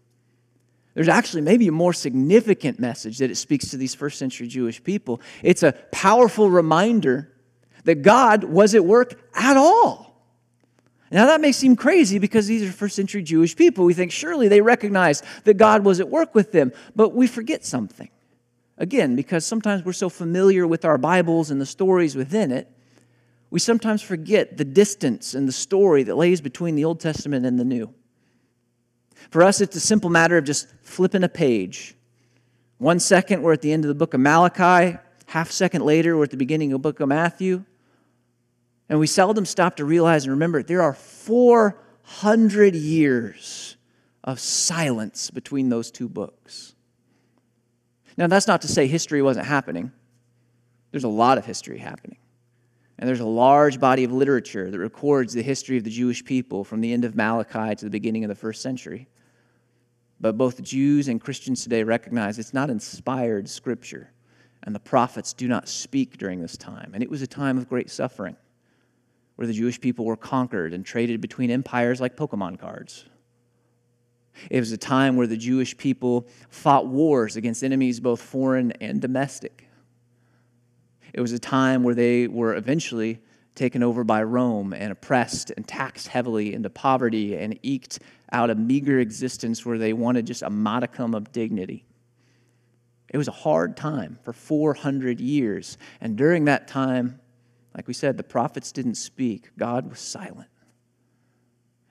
There's 0.95 1.09
actually 1.09 1.43
maybe 1.43 1.69
a 1.69 1.73
more 1.73 1.93
significant 1.93 2.79
message 2.79 3.19
that 3.19 3.31
it 3.31 3.37
speaks 3.37 3.71
to 3.71 3.77
these 3.77 3.95
first 3.95 4.19
century 4.19 4.47
Jewish 4.47 4.83
people. 4.83 5.21
It's 5.43 5.63
a 5.63 5.73
powerful 5.91 6.51
reminder 6.51 7.33
that 7.85 8.03
God 8.03 8.45
was 8.45 8.75
at 8.75 8.85
work 8.85 9.21
at 9.35 9.57
all. 9.57 10.15
Now, 11.11 11.27
that 11.27 11.41
may 11.41 11.53
seem 11.53 11.77
crazy 11.77 12.19
because 12.19 12.47
these 12.47 12.69
are 12.69 12.73
first 12.73 12.97
century 12.97 13.23
Jewish 13.23 13.55
people. 13.55 13.85
We 13.85 13.95
think 13.95 14.11
surely 14.11 14.49
they 14.49 14.61
recognize 14.61 15.23
that 15.45 15.55
God 15.55 15.85
was 15.85 16.01
at 16.01 16.09
work 16.09 16.35
with 16.35 16.51
them, 16.51 16.73
but 16.97 17.15
we 17.15 17.27
forget 17.27 17.65
something. 17.65 18.09
Again, 18.79 19.15
because 19.15 19.47
sometimes 19.47 19.85
we're 19.85 19.93
so 19.93 20.09
familiar 20.09 20.67
with 20.67 20.85
our 20.85 20.99
Bibles 20.99 21.51
and 21.51 21.61
the 21.61 21.67
stories 21.67 22.17
within 22.17 22.51
it 22.51 22.69
we 23.55 23.61
sometimes 23.61 24.03
forget 24.03 24.57
the 24.57 24.65
distance 24.65 25.33
and 25.33 25.47
the 25.47 25.53
story 25.53 26.03
that 26.03 26.17
lays 26.17 26.41
between 26.41 26.75
the 26.75 26.85
Old 26.85 26.99
Testament 26.99 27.47
and 27.47 27.57
the 27.57 27.65
New. 27.65 27.95
For 29.31 29.45
us, 29.45 29.61
it's 29.61 29.77
a 29.77 29.81
simple 29.81 30.11
matter 30.11 30.37
of 30.37 30.43
just 30.43 30.67
flipping 30.83 31.23
a 31.23 31.29
page. 31.29 31.95
One 32.79 32.99
second, 32.99 33.43
we're 33.43 33.53
at 33.53 33.63
the 33.63 33.71
end 33.71 33.85
of 33.85 33.89
the 33.91 33.95
book 33.95 34.13
of 34.13 34.19
Malachi. 34.19 34.99
Half 35.27 35.53
second 35.53 35.85
later, 35.85 36.17
we're 36.17 36.25
at 36.25 36.33
the 36.33 36.37
beginning 36.37 36.73
of 36.73 36.83
the 36.83 36.89
book 36.89 36.99
of 36.99 37.09
Matthew. 37.09 37.65
And 38.89 38.99
we 38.99 39.07
seldom 39.07 39.47
stop 39.47 39.77
to 39.77 39.85
realize 39.85 40.25
and 40.25 40.33
remember 40.33 40.65
there 40.65 40.83
are 40.83 40.95
400 40.95 42.75
years 42.75 43.77
of 44.25 44.41
silence 44.41 45.31
between 45.31 45.69
those 45.69 45.93
two 45.93 46.09
books. 46.09 46.75
Now, 48.17 48.27
that's 48.27 48.49
not 48.49 48.63
to 48.63 48.69
say 48.69 48.89
history 48.89 49.23
wasn't 49.23 49.47
happening, 49.47 49.93
there's 50.91 51.05
a 51.05 51.09
lot 51.09 51.39
of 51.39 51.47
history 51.47 51.79
happening. 51.79 52.19
And 53.05 53.09
there's 53.11 53.21
a 53.21 53.27
large 53.27 53.79
body 53.79 54.05
of 54.05 54.13
literature 54.13 54.71
that 54.71 54.79
records 54.79 55.35
the 55.35 55.43
history 55.43 55.77
of 55.77 55.85
the 55.85 55.91
Jewish 55.91 56.25
people 56.25 56.65
from 56.65 56.81
the 56.81 56.91
end 56.91 57.05
of 57.05 57.15
Malachi 57.15 57.75
to 57.75 57.85
the 57.85 57.91
beginning 57.91 58.25
of 58.25 58.31
the 58.31 58.35
first 58.35 58.63
century. 58.63 59.09
But 60.23 60.39
both 60.39 60.63
Jews 60.63 61.09
and 61.09 61.21
Christians 61.21 61.63
today 61.63 61.83
recognize 61.83 62.39
it's 62.39 62.55
not 62.55 62.71
inspired 62.71 63.47
scripture, 63.47 64.11
and 64.63 64.75
the 64.75 64.81
prophets 64.81 65.35
do 65.35 65.47
not 65.47 65.69
speak 65.69 66.17
during 66.17 66.41
this 66.41 66.57
time. 66.57 66.93
And 66.95 67.03
it 67.03 67.11
was 67.11 67.21
a 67.21 67.27
time 67.27 67.59
of 67.59 67.69
great 67.69 67.91
suffering 67.91 68.37
where 69.37 69.47
the 69.47 69.53
Jewish 69.53 69.79
people 69.79 70.07
were 70.07 70.17
conquered 70.17 70.73
and 70.73 70.83
traded 70.83 71.21
between 71.21 71.51
empires 71.51 72.01
like 72.01 72.17
Pokemon 72.17 72.59
cards. 72.59 73.05
It 74.49 74.61
was 74.61 74.73
a 74.73 74.79
time 74.79 75.17
where 75.17 75.27
the 75.27 75.37
Jewish 75.37 75.77
people 75.77 76.27
fought 76.49 76.87
wars 76.87 77.37
against 77.37 77.63
enemies 77.63 78.01
both 78.01 78.23
foreign 78.23 78.73
and 78.81 79.03
domestic. 79.03 79.64
It 81.15 81.21
was 81.21 81.31
a 81.31 81.39
time 81.39 81.85
where 81.85 81.95
they 81.95 82.27
were 82.27 82.57
eventually 82.57 83.21
taken 83.55 83.85
over 83.85 84.03
by 84.03 84.25
Rome 84.25 84.73
and 84.73 84.91
oppressed 84.91 85.53
and 85.57 85.67
taxed 85.67 86.09
heavily 86.09 86.53
into 86.53 86.69
poverty 86.69 87.37
and 87.37 87.57
eked 87.63 88.01
out 88.33 88.51
a 88.51 88.57
meager 88.57 88.99
existence 88.99 89.65
where 89.65 89.79
they 89.79 89.93
wanted 89.93 90.27
just 90.27 90.43
a 90.43 90.51
modicum 90.51 91.15
of 91.15 91.31
dignity. 91.31 91.87
It 93.11 93.17
was 93.17 93.29
a 93.29 93.33
hard 93.33 93.77
time 93.77 94.19
for 94.25 94.33
400 94.33 95.21
years. 95.21 95.79
And 96.01 96.17
during 96.17 96.47
that 96.47 96.67
time, 96.67 97.21
like 97.77 97.87
we 97.87 97.95
said, 97.95 98.17
the 98.17 98.25
prophets 98.25 98.73
didn't 98.73 98.97
speak, 98.97 99.57
God 99.57 99.89
was 99.89 100.01
silent. 100.01 100.49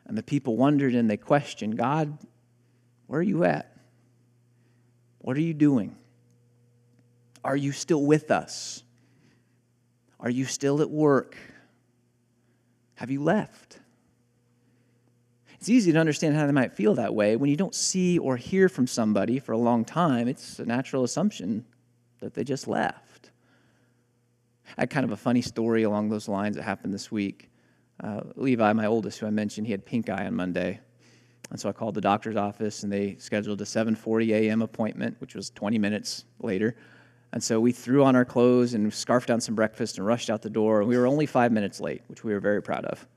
And 0.06 0.18
the 0.18 0.24
people 0.24 0.58
wondered 0.58 0.96
and 0.96 1.10
they 1.10 1.16
questioned 1.16 1.78
God, 1.78 2.18
where 3.08 3.22
are 3.22 3.24
you 3.24 3.46
at? 3.46 3.74
What 5.20 5.38
are 5.38 5.42
you 5.42 5.54
doing? 5.54 5.96
Are 7.42 7.56
you 7.56 7.72
still 7.72 8.04
with 8.04 8.30
us? 8.30 8.83
Are 10.24 10.30
you 10.30 10.46
still 10.46 10.82
at 10.82 10.90
work? 10.90 11.36
Have 12.96 13.12
you 13.12 13.22
left? 13.22 13.80
It's 15.60 15.68
easy 15.68 15.92
to 15.92 16.00
understand 16.00 16.36
how 16.36 16.46
they 16.46 16.54
might 16.54 16.74
feel 16.74 16.96
that 16.96 17.14
way. 17.14 17.36
When 17.36 17.50
you 17.50 17.58
don't 17.58 17.76
see 17.76 18.18
or 18.18 18.38
hear 18.38 18.70
from 18.70 18.88
somebody 18.88 19.38
for 19.38 19.52
a 19.52 19.58
long 19.58 19.84
time, 19.84 20.30
it's 20.30 20.60
a 20.60 20.66
natural 20.66 21.04
assumption 21.04 21.66
that 22.22 22.34
they 22.34 22.46
just 22.46 22.70
left. 22.70 23.32
I 24.78 24.82
had 24.84 24.90
kind 24.90 25.04
of 25.04 25.12
a 25.12 25.18
funny 25.18 25.42
story 25.42 25.84
along 25.84 26.10
those 26.10 26.30
lines 26.30 26.56
that 26.56 26.64
happened 26.64 26.94
this 26.94 27.12
week. 27.12 27.50
Uh, 28.02 28.22
Levi, 28.36 28.72
my 28.74 28.86
oldest, 28.86 29.20
who 29.20 29.28
I 29.28 29.30
mentioned, 29.30 29.68
he 29.68 29.72
had 29.72 29.86
pink 29.86 30.10
eye 30.10 30.26
on 30.26 30.36
Monday. 30.36 30.80
And 31.52 31.60
so 31.60 31.68
I 31.68 31.74
called 31.74 31.96
the 31.96 32.02
doctor's 32.02 32.38
office 32.38 32.84
and 32.84 32.92
they 32.92 33.18
scheduled 33.18 33.62
a 33.62 33.66
7:40 33.66 34.30
a.m. 34.30 34.62
appointment, 34.62 35.18
which 35.20 35.36
was 35.36 35.50
20 35.50 35.78
minutes 35.78 36.24
later. 36.40 36.76
And 37.34 37.43
so 37.43 37.60
we 37.60 37.72
threw 37.72 38.04
on 38.04 38.15
our 38.15 38.26
clothes 38.26 38.76
and 38.76 38.93
scarfed 38.93 39.28
down 39.28 39.41
some 39.41 39.56
breakfast 39.56 39.98
and 39.98 40.06
rushed 40.06 40.30
out 40.30 40.43
the 40.43 40.52
door. 40.52 40.80
And 40.82 40.88
we 40.88 40.96
were 40.96 41.08
only 41.08 41.26
five 41.26 41.52
minutes 41.52 41.80
late, 41.82 42.04
which 42.08 42.24
we 42.24 42.32
were 42.32 42.39
very 42.39 42.62
proud 42.62 42.86
of. 42.86 43.08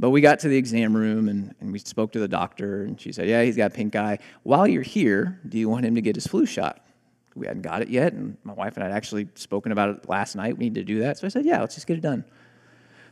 But 0.00 0.10
we 0.10 0.20
got 0.20 0.40
to 0.40 0.48
the 0.48 0.56
exam 0.56 0.94
room 0.94 1.28
and, 1.28 1.54
and 1.60 1.72
we 1.72 1.78
spoke 1.78 2.12
to 2.12 2.18
the 2.18 2.28
doctor, 2.28 2.82
and 2.82 3.00
she 3.00 3.12
said, 3.12 3.28
Yeah, 3.28 3.42
he's 3.42 3.56
got 3.56 3.72
pink 3.72 3.96
eye. 3.96 4.18
While 4.42 4.66
you're 4.66 4.82
here, 4.82 5.40
do 5.48 5.58
you 5.58 5.68
want 5.68 5.86
him 5.86 5.94
to 5.94 6.02
get 6.02 6.16
his 6.16 6.26
flu 6.26 6.44
shot? 6.44 6.84
We 7.34 7.46
hadn't 7.46 7.62
got 7.62 7.82
it 7.82 7.88
yet, 7.88 8.12
and 8.12 8.36
my 8.44 8.52
wife 8.52 8.74
and 8.74 8.84
I 8.84 8.88
had 8.88 8.96
actually 8.96 9.28
spoken 9.36 9.72
about 9.72 9.90
it 9.90 10.08
last 10.08 10.36
night. 10.36 10.58
We 10.58 10.64
need 10.64 10.74
to 10.74 10.84
do 10.84 10.98
that. 11.00 11.18
So 11.18 11.26
I 11.26 11.30
said, 11.30 11.46
Yeah, 11.46 11.60
let's 11.60 11.76
just 11.76 11.86
get 11.86 11.96
it 11.96 12.02
done. 12.02 12.24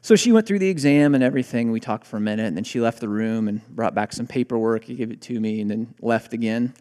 So 0.02 0.16
she 0.16 0.32
went 0.32 0.46
through 0.46 0.58
the 0.58 0.68
exam 0.68 1.14
and 1.14 1.24
everything. 1.24 1.70
We 1.70 1.80
talked 1.80 2.06
for 2.06 2.18
a 2.18 2.20
minute, 2.20 2.46
and 2.46 2.56
then 2.56 2.64
she 2.64 2.80
left 2.80 3.00
the 3.00 3.08
room 3.08 3.48
and 3.48 3.66
brought 3.68 3.94
back 3.94 4.12
some 4.12 4.26
paperwork. 4.26 4.84
He 4.84 4.94
gave 4.94 5.10
it 5.10 5.22
to 5.22 5.40
me 5.40 5.62
and 5.62 5.70
then 5.70 5.94
left 6.02 6.34
again. 6.34 6.74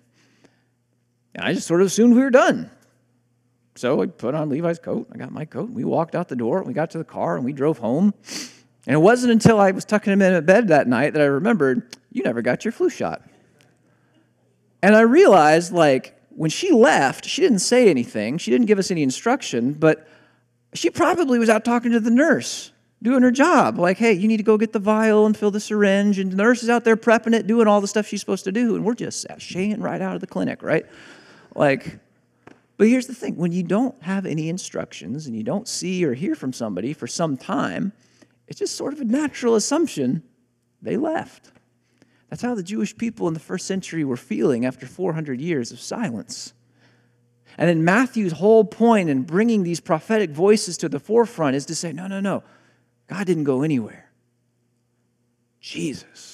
And 1.35 1.45
I 1.45 1.53
just 1.53 1.67
sort 1.67 1.79
of 1.79 1.87
assumed 1.87 2.15
we 2.15 2.21
were 2.21 2.31
done. 2.31 2.69
So 3.75 4.01
I 4.01 4.05
put 4.05 4.35
on 4.35 4.49
Levi's 4.49 4.79
coat. 4.79 5.07
I 5.13 5.17
got 5.17 5.31
my 5.31 5.45
coat. 5.45 5.69
We 5.69 5.83
walked 5.83 6.15
out 6.15 6.27
the 6.27 6.35
door. 6.35 6.63
We 6.63 6.73
got 6.73 6.91
to 6.91 6.97
the 6.97 7.03
car 7.03 7.35
and 7.35 7.43
we 7.43 7.53
drove 7.53 7.79
home. 7.79 8.13
And 8.85 8.93
it 8.93 8.99
wasn't 8.99 9.31
until 9.31 9.59
I 9.59 9.71
was 9.71 9.85
tucking 9.85 10.13
him 10.13 10.21
in 10.21 10.45
bed 10.45 10.67
that 10.67 10.87
night 10.87 11.13
that 11.13 11.21
I 11.21 11.25
remembered, 11.25 11.95
you 12.11 12.23
never 12.23 12.41
got 12.41 12.65
your 12.65 12.71
flu 12.71 12.89
shot. 12.89 13.21
And 14.81 14.95
I 14.95 15.01
realized, 15.01 15.71
like, 15.71 16.19
when 16.35 16.49
she 16.49 16.71
left, 16.71 17.25
she 17.25 17.41
didn't 17.41 17.59
say 17.59 17.89
anything. 17.89 18.37
She 18.37 18.51
didn't 18.51 18.67
give 18.67 18.79
us 18.79 18.91
any 18.91 19.01
instruction, 19.01 19.73
but 19.73 20.07
she 20.73 20.89
probably 20.89 21.39
was 21.39 21.49
out 21.49 21.63
talking 21.63 21.91
to 21.93 21.99
the 21.99 22.11
nurse, 22.11 22.71
doing 23.01 23.23
her 23.23 23.31
job. 23.31 23.79
Like, 23.79 23.97
hey, 23.97 24.13
you 24.13 24.27
need 24.27 24.37
to 24.37 24.43
go 24.43 24.57
get 24.57 24.73
the 24.73 24.79
vial 24.79 25.25
and 25.25 25.37
fill 25.37 25.51
the 25.51 25.61
syringe. 25.61 26.19
And 26.19 26.31
the 26.31 26.35
nurse 26.35 26.63
is 26.63 26.69
out 26.69 26.83
there 26.83 26.97
prepping 26.97 27.33
it, 27.33 27.47
doing 27.47 27.67
all 27.67 27.79
the 27.79 27.87
stuff 27.87 28.07
she's 28.07 28.19
supposed 28.19 28.43
to 28.43 28.51
do. 28.51 28.75
And 28.75 28.83
we're 28.83 28.95
just 28.95 29.25
sashaying 29.25 29.81
right 29.81 30.01
out 30.01 30.15
of 30.15 30.21
the 30.21 30.27
clinic, 30.27 30.61
right? 30.61 30.85
Like, 31.55 31.99
but 32.77 32.87
here's 32.87 33.07
the 33.07 33.13
thing 33.13 33.35
when 33.35 33.51
you 33.51 33.63
don't 33.63 34.01
have 34.03 34.25
any 34.25 34.49
instructions 34.49 35.27
and 35.27 35.35
you 35.35 35.43
don't 35.43 35.67
see 35.67 36.03
or 36.05 36.13
hear 36.13 36.35
from 36.35 36.53
somebody 36.53 36.93
for 36.93 37.07
some 37.07 37.37
time, 37.37 37.93
it's 38.47 38.59
just 38.59 38.75
sort 38.75 38.93
of 38.93 39.01
a 39.01 39.05
natural 39.05 39.55
assumption 39.55 40.23
they 40.81 40.97
left. 40.97 41.51
That's 42.29 42.41
how 42.41 42.55
the 42.55 42.63
Jewish 42.63 42.97
people 42.97 43.27
in 43.27 43.35
the 43.35 43.39
first 43.39 43.67
century 43.67 44.03
were 44.03 44.17
feeling 44.17 44.65
after 44.65 44.87
400 44.87 45.39
years 45.39 45.71
of 45.71 45.79
silence. 45.79 46.53
And 47.59 47.69
then 47.69 47.85
Matthew's 47.85 48.33
whole 48.33 48.65
point 48.65 49.09
in 49.09 49.21
bringing 49.21 49.61
these 49.61 49.79
prophetic 49.79 50.31
voices 50.31 50.75
to 50.77 50.89
the 50.89 50.99
forefront 50.99 51.55
is 51.55 51.67
to 51.67 51.75
say, 51.75 51.93
no, 51.93 52.07
no, 52.07 52.19
no, 52.19 52.43
God 53.07 53.27
didn't 53.27 53.43
go 53.43 53.61
anywhere. 53.61 54.09
Jesus 55.59 56.32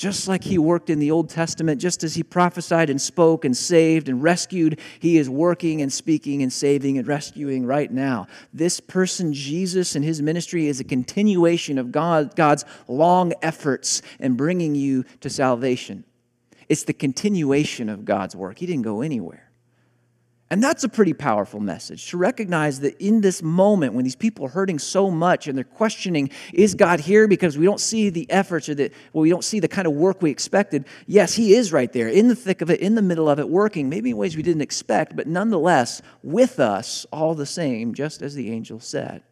just 0.00 0.28
like 0.28 0.42
he 0.42 0.56
worked 0.56 0.88
in 0.88 0.98
the 0.98 1.10
Old 1.10 1.28
Testament, 1.28 1.78
just 1.78 2.02
as 2.02 2.14
he 2.14 2.22
prophesied 2.22 2.88
and 2.88 2.98
spoke 2.98 3.44
and 3.44 3.54
saved 3.54 4.08
and 4.08 4.22
rescued, 4.22 4.80
he 4.98 5.18
is 5.18 5.28
working 5.28 5.82
and 5.82 5.92
speaking 5.92 6.42
and 6.42 6.50
saving 6.50 6.96
and 6.96 7.06
rescuing 7.06 7.66
right 7.66 7.92
now. 7.92 8.26
This 8.54 8.80
person, 8.80 9.34
Jesus, 9.34 9.94
and 9.94 10.02
his 10.02 10.22
ministry 10.22 10.68
is 10.68 10.80
a 10.80 10.84
continuation 10.84 11.76
of 11.76 11.92
God, 11.92 12.34
God's 12.34 12.64
long 12.88 13.34
efforts 13.42 14.00
in 14.18 14.36
bringing 14.36 14.74
you 14.74 15.04
to 15.20 15.28
salvation. 15.28 16.04
It's 16.70 16.84
the 16.84 16.94
continuation 16.94 17.90
of 17.90 18.06
God's 18.06 18.34
work. 18.34 18.58
He 18.58 18.64
didn't 18.64 18.84
go 18.84 19.02
anywhere. 19.02 19.49
And 20.52 20.60
that's 20.60 20.82
a 20.82 20.88
pretty 20.88 21.12
powerful 21.12 21.60
message 21.60 22.10
to 22.10 22.16
recognize 22.16 22.80
that 22.80 23.00
in 23.00 23.20
this 23.20 23.40
moment 23.40 23.94
when 23.94 24.02
these 24.02 24.16
people 24.16 24.46
are 24.46 24.48
hurting 24.48 24.80
so 24.80 25.08
much 25.08 25.46
and 25.46 25.56
they're 25.56 25.62
questioning, 25.62 26.28
is 26.52 26.74
God 26.74 26.98
here 26.98 27.28
because 27.28 27.56
we 27.56 27.64
don't 27.64 27.78
see 27.78 28.10
the 28.10 28.28
efforts 28.28 28.68
or 28.68 28.74
that, 28.74 28.92
well, 29.12 29.22
we 29.22 29.30
don't 29.30 29.44
see 29.44 29.60
the 29.60 29.68
kind 29.68 29.86
of 29.86 29.92
work 29.92 30.20
we 30.20 30.30
expected. 30.30 30.86
Yes, 31.06 31.34
He 31.34 31.54
is 31.54 31.72
right 31.72 31.92
there 31.92 32.08
in 32.08 32.26
the 32.26 32.34
thick 32.34 32.62
of 32.62 32.70
it, 32.70 32.80
in 32.80 32.96
the 32.96 33.02
middle 33.02 33.28
of 33.28 33.38
it, 33.38 33.48
working, 33.48 33.88
maybe 33.88 34.10
in 34.10 34.16
ways 34.16 34.36
we 34.36 34.42
didn't 34.42 34.62
expect, 34.62 35.14
but 35.14 35.28
nonetheless 35.28 36.02
with 36.24 36.58
us 36.58 37.06
all 37.12 37.36
the 37.36 37.46
same, 37.46 37.94
just 37.94 38.20
as 38.20 38.34
the 38.34 38.50
angel 38.50 38.80
said. 38.80 39.22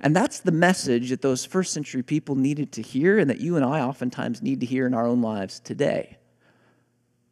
And 0.00 0.16
that's 0.16 0.40
the 0.40 0.52
message 0.52 1.10
that 1.10 1.20
those 1.20 1.44
first 1.44 1.74
century 1.74 2.02
people 2.02 2.34
needed 2.34 2.72
to 2.72 2.82
hear 2.82 3.18
and 3.18 3.28
that 3.28 3.40
you 3.40 3.56
and 3.56 3.64
I 3.64 3.82
oftentimes 3.82 4.40
need 4.40 4.60
to 4.60 4.66
hear 4.66 4.86
in 4.86 4.94
our 4.94 5.06
own 5.06 5.20
lives 5.20 5.60
today. 5.60 6.16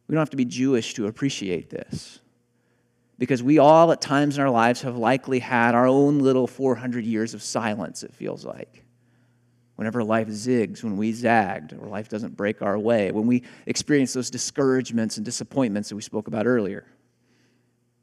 We 0.07 0.13
don't 0.13 0.21
have 0.21 0.29
to 0.29 0.37
be 0.37 0.45
Jewish 0.45 0.93
to 0.93 1.07
appreciate 1.07 1.71
this 1.71 2.19
because 3.17 3.41
we 3.41 3.59
all 3.59 3.91
at 3.91 4.01
times 4.01 4.37
in 4.37 4.43
our 4.43 4.49
lives 4.49 4.81
have 4.81 4.97
likely 4.97 5.39
had 5.39 5.75
our 5.75 5.87
own 5.87 6.19
little 6.19 6.47
400 6.47 7.05
years 7.05 7.33
of 7.33 7.41
silence, 7.41 8.03
it 8.03 8.13
feels 8.13 8.45
like. 8.45 8.83
Whenever 9.75 10.03
life 10.03 10.27
zigs, 10.27 10.83
when 10.83 10.97
we 10.97 11.11
zagged, 11.11 11.73
or 11.73 11.87
life 11.87 12.07
doesn't 12.07 12.35
break 12.37 12.61
our 12.61 12.79
way, 12.79 13.11
when 13.11 13.27
we 13.27 13.43
experience 13.65 14.13
those 14.13 14.29
discouragements 14.29 15.17
and 15.17 15.25
disappointments 15.25 15.89
that 15.89 15.95
we 15.95 16.01
spoke 16.01 16.27
about 16.27 16.47
earlier, 16.47 16.85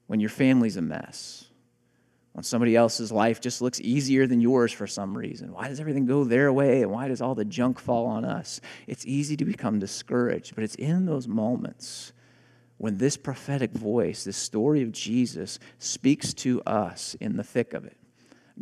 when 0.06 0.20
your 0.20 0.30
family's 0.30 0.76
a 0.76 0.82
mess, 0.82 1.46
when 2.32 2.42
somebody 2.42 2.76
else's 2.76 3.12
life 3.12 3.40
just 3.40 3.60
looks 3.60 3.80
easier 3.80 4.26
than 4.26 4.40
yours 4.40 4.72
for 4.72 4.86
some 4.86 5.16
reason. 5.16 5.52
Why 5.52 5.68
does 5.68 5.80
everything 5.80 6.06
go 6.06 6.24
their 6.24 6.52
way 6.52 6.82
and 6.82 6.90
why 6.90 7.08
does 7.08 7.20
all 7.20 7.34
the 7.34 7.44
junk 7.44 7.78
fall 7.78 8.06
on 8.06 8.24
us? 8.24 8.60
It's 8.86 9.06
easy 9.06 9.36
to 9.36 9.44
become 9.44 9.78
discouraged, 9.78 10.54
but 10.54 10.64
it's 10.64 10.74
in 10.74 11.04
those 11.04 11.28
moments 11.28 12.12
when 12.82 12.98
this 12.98 13.16
prophetic 13.16 13.70
voice, 13.70 14.24
this 14.24 14.36
story 14.36 14.82
of 14.82 14.90
Jesus, 14.90 15.60
speaks 15.78 16.34
to 16.34 16.60
us 16.62 17.14
in 17.20 17.36
the 17.36 17.44
thick 17.44 17.74
of 17.74 17.84
it. 17.84 17.96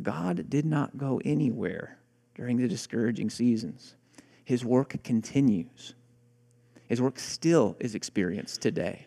God 0.03 0.51
did 0.51 0.67
not 0.67 0.99
go 0.99 1.23
anywhere 1.25 1.97
during 2.35 2.59
the 2.59 2.69
discouraging 2.69 3.31
seasons. 3.31 3.97
His 4.45 4.63
work 4.63 5.03
continues. 5.03 5.95
His 6.87 7.01
work 7.01 7.19
still 7.19 7.79
is 7.81 7.95
experienced 7.95 8.61
today. 8.61 9.07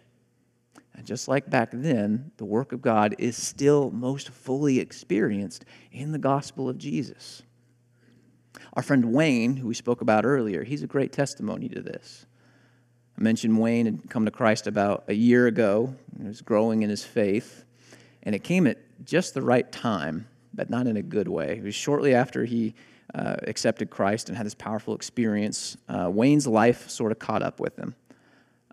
And 0.96 1.06
just 1.06 1.28
like 1.28 1.48
back 1.48 1.70
then, 1.72 2.32
the 2.38 2.46
work 2.46 2.72
of 2.72 2.82
God 2.82 3.14
is 3.20 3.38
still 3.38 3.92
most 3.92 4.30
fully 4.30 4.80
experienced 4.80 5.64
in 5.92 6.12
the 6.12 6.18
gospel 6.18 6.68
of 6.68 6.80
Jesus. 6.80 7.44
Our 8.74 8.82
friend 8.82 9.14
Wayne, 9.14 9.58
who 9.58 9.68
we 9.68 9.76
spoke 9.76 10.02
about 10.02 10.26
earlier, 10.26 10.64
he's 10.64 10.82
a 10.82 10.88
great 10.88 11.12
testimony 11.12 11.70
to 11.70 11.84
this. 11.84 12.26
I 13.18 13.22
mentioned 13.22 13.60
Wayne 13.60 13.86
had 13.86 14.10
come 14.10 14.26
to 14.26 14.32
Christ 14.32 14.68
about 14.68 15.04
a 15.08 15.14
year 15.14 15.48
ago. 15.48 15.96
He 16.18 16.28
was 16.28 16.42
growing 16.42 16.82
in 16.82 16.90
his 16.90 17.04
faith, 17.04 17.64
and 18.24 18.34
it 18.34 18.44
came 18.44 18.66
at 18.68 18.78
just 19.06 19.34
the 19.34 19.42
right 19.42 19.72
time, 19.72 20.28
but 20.54 20.70
not 20.70 20.88
in 20.88 20.98
a 20.98 21.02
good 21.02 21.28
way. 21.28 21.58
It 21.58 21.64
was 21.64 21.76
shortly 21.76 22.16
after 22.16 22.46
he 22.46 22.74
uh, 23.14 23.36
accepted 23.44 23.90
Christ 23.90 24.30
and 24.30 24.38
had 24.38 24.46
this 24.46 24.56
powerful 24.56 24.96
experience. 24.96 25.78
Uh, 25.88 26.10
Wayne's 26.12 26.48
life 26.48 26.90
sort 26.90 27.12
of 27.12 27.20
caught 27.20 27.44
up 27.44 27.60
with 27.60 27.78
him. 27.78 27.96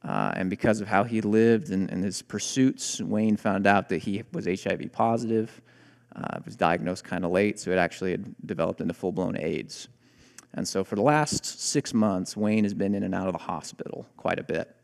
Uh, 0.02 0.32
and 0.34 0.48
because 0.48 0.80
of 0.80 0.88
how 0.88 1.04
he 1.04 1.20
lived 1.20 1.70
and, 1.70 1.90
and, 1.90 2.02
his 2.02 2.22
pursuits, 2.22 3.02
Wayne 3.02 3.36
found 3.36 3.66
out 3.66 3.90
that 3.90 3.98
he 3.98 4.22
was 4.32 4.46
HIV 4.46 4.90
positive, 4.92 5.60
uh, 6.16 6.38
was 6.44 6.56
diagnosed 6.56 7.04
kind 7.04 7.22
of 7.22 7.30
late, 7.30 7.58
so 7.58 7.70
it 7.70 7.76
actually 7.76 8.12
had 8.12 8.34
developed 8.46 8.80
into 8.80 8.94
full 8.94 9.12
blown 9.12 9.36
AIDS. 9.36 9.88
And 10.54 10.66
so 10.66 10.82
for 10.82 10.96
the 10.96 11.02
last 11.02 11.44
six 11.44 11.94
months, 11.94 12.36
Wayne 12.36 12.64
has 12.64 12.74
been 12.74 12.94
in 12.94 13.02
and 13.02 13.14
out 13.14 13.26
of 13.26 13.32
the 13.32 13.38
hospital 13.38 14.06
quite 14.16 14.38
a 14.38 14.42
bit. 14.42 14.74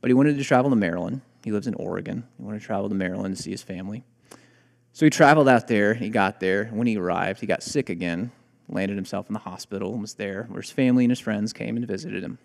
But 0.00 0.10
he 0.10 0.14
wanted 0.14 0.38
to 0.38 0.44
travel 0.44 0.70
to 0.70 0.76
Maryland. 0.76 1.22
He 1.44 1.52
lives 1.52 1.66
in 1.66 1.74
Oregon. 1.74 2.26
He 2.36 2.44
wanted 2.44 2.60
to 2.60 2.66
travel 2.66 2.88
to 2.88 2.94
Maryland 2.94 3.36
to 3.36 3.42
see 3.42 3.50
his 3.50 3.62
family. 3.62 4.04
So 4.92 5.04
he 5.04 5.10
traveled 5.10 5.48
out 5.48 5.68
there. 5.68 5.94
He 5.94 6.08
got 6.08 6.40
there. 6.40 6.66
When 6.66 6.86
he 6.86 6.96
arrived, 6.96 7.40
he 7.40 7.46
got 7.46 7.62
sick 7.62 7.90
again, 7.90 8.30
landed 8.68 8.96
himself 8.96 9.28
in 9.28 9.34
the 9.34 9.40
hospital, 9.40 9.92
and 9.92 10.00
was 10.00 10.14
there 10.14 10.44
where 10.48 10.62
his 10.62 10.70
family 10.70 11.04
and 11.04 11.10
his 11.10 11.20
friends 11.20 11.52
came 11.52 11.76
and 11.76 11.86
visited 11.86 12.22
him. 12.22 12.38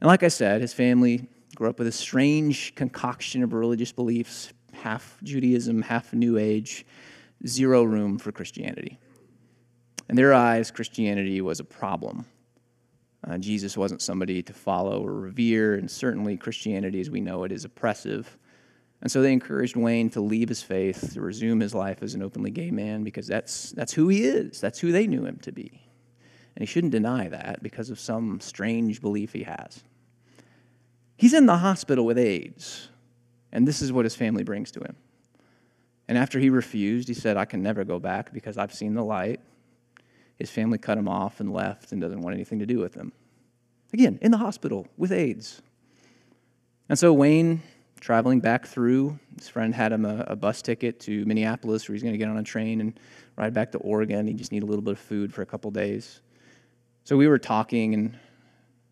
And 0.00 0.08
like 0.08 0.22
I 0.22 0.28
said, 0.28 0.60
his 0.60 0.72
family 0.72 1.28
grew 1.54 1.68
up 1.68 1.78
with 1.78 1.88
a 1.88 1.92
strange 1.92 2.74
concoction 2.74 3.42
of 3.42 3.52
religious 3.52 3.92
beliefs 3.92 4.52
half 4.72 5.16
Judaism, 5.22 5.82
half 5.82 6.12
New 6.12 6.36
Age, 6.36 6.84
zero 7.46 7.84
room 7.84 8.18
for 8.18 8.32
Christianity. 8.32 8.98
In 10.08 10.16
their 10.16 10.34
eyes, 10.34 10.70
Christianity 10.70 11.40
was 11.40 11.60
a 11.60 11.64
problem. 11.64 12.26
Uh, 13.26 13.38
Jesus 13.38 13.76
wasn't 13.76 14.02
somebody 14.02 14.42
to 14.42 14.52
follow 14.52 15.02
or 15.02 15.14
revere, 15.14 15.74
and 15.74 15.90
certainly 15.90 16.36
Christianity 16.36 17.00
as 17.00 17.08
we 17.08 17.20
know 17.20 17.44
it 17.44 17.52
is 17.52 17.64
oppressive. 17.64 18.36
And 19.00 19.10
so 19.10 19.22
they 19.22 19.32
encouraged 19.32 19.76
Wayne 19.76 20.10
to 20.10 20.20
leave 20.20 20.48
his 20.48 20.62
faith, 20.62 21.14
to 21.14 21.20
resume 21.20 21.60
his 21.60 21.74
life 21.74 22.02
as 22.02 22.14
an 22.14 22.22
openly 22.22 22.50
gay 22.50 22.70
man, 22.70 23.02
because 23.02 23.26
that's, 23.26 23.70
that's 23.72 23.92
who 23.92 24.08
he 24.08 24.24
is. 24.24 24.60
That's 24.60 24.78
who 24.78 24.92
they 24.92 25.06
knew 25.06 25.24
him 25.24 25.38
to 25.42 25.52
be. 25.52 25.80
And 26.54 26.62
he 26.62 26.66
shouldn't 26.66 26.92
deny 26.92 27.28
that 27.28 27.62
because 27.62 27.90
of 27.90 27.98
some 27.98 28.40
strange 28.40 29.00
belief 29.00 29.32
he 29.32 29.44
has. 29.44 29.84
He's 31.16 31.34
in 31.34 31.46
the 31.46 31.58
hospital 31.58 32.04
with 32.04 32.18
AIDS, 32.18 32.88
and 33.52 33.66
this 33.66 33.80
is 33.80 33.92
what 33.92 34.04
his 34.04 34.16
family 34.16 34.42
brings 34.42 34.70
to 34.72 34.80
him 34.80 34.96
And 36.08 36.18
after 36.18 36.38
he 36.38 36.50
refused, 36.50 37.08
he 37.08 37.14
said, 37.14 37.36
I 37.36 37.44
can 37.44 37.62
never 37.62 37.84
go 37.84 37.98
back 37.98 38.32
because 38.32 38.58
I've 38.58 38.74
seen 38.74 38.94
the 38.94 39.04
light. 39.04 39.40
His 40.36 40.50
family 40.50 40.78
cut 40.78 40.98
him 40.98 41.08
off 41.08 41.40
and 41.40 41.52
left 41.52 41.92
and 41.92 42.00
doesn't 42.00 42.20
want 42.20 42.34
anything 42.34 42.58
to 42.58 42.66
do 42.66 42.78
with 42.78 42.94
him. 42.94 43.12
Again, 43.92 44.18
in 44.20 44.30
the 44.30 44.38
hospital 44.38 44.88
with 44.96 45.12
AIDS. 45.12 45.62
And 46.88 46.98
so 46.98 47.12
Wayne, 47.12 47.62
traveling 48.00 48.40
back 48.40 48.66
through, 48.66 49.18
his 49.38 49.48
friend 49.48 49.74
had 49.74 49.92
him 49.92 50.04
a, 50.04 50.24
a 50.26 50.36
bus 50.36 50.60
ticket 50.62 51.00
to 51.00 51.24
Minneapolis 51.24 51.88
where 51.88 51.94
he's 51.94 52.02
going 52.02 52.14
to 52.14 52.18
get 52.18 52.28
on 52.28 52.36
a 52.36 52.42
train 52.42 52.80
and 52.80 52.98
ride 53.36 53.54
back 53.54 53.72
to 53.72 53.78
Oregon. 53.78 54.26
He 54.26 54.34
just 54.34 54.52
needed 54.52 54.66
a 54.66 54.68
little 54.68 54.82
bit 54.82 54.92
of 54.92 54.98
food 54.98 55.32
for 55.32 55.42
a 55.42 55.46
couple 55.46 55.70
days. 55.70 56.20
So 57.04 57.16
we 57.16 57.28
were 57.28 57.38
talking, 57.38 57.94
and 57.94 58.18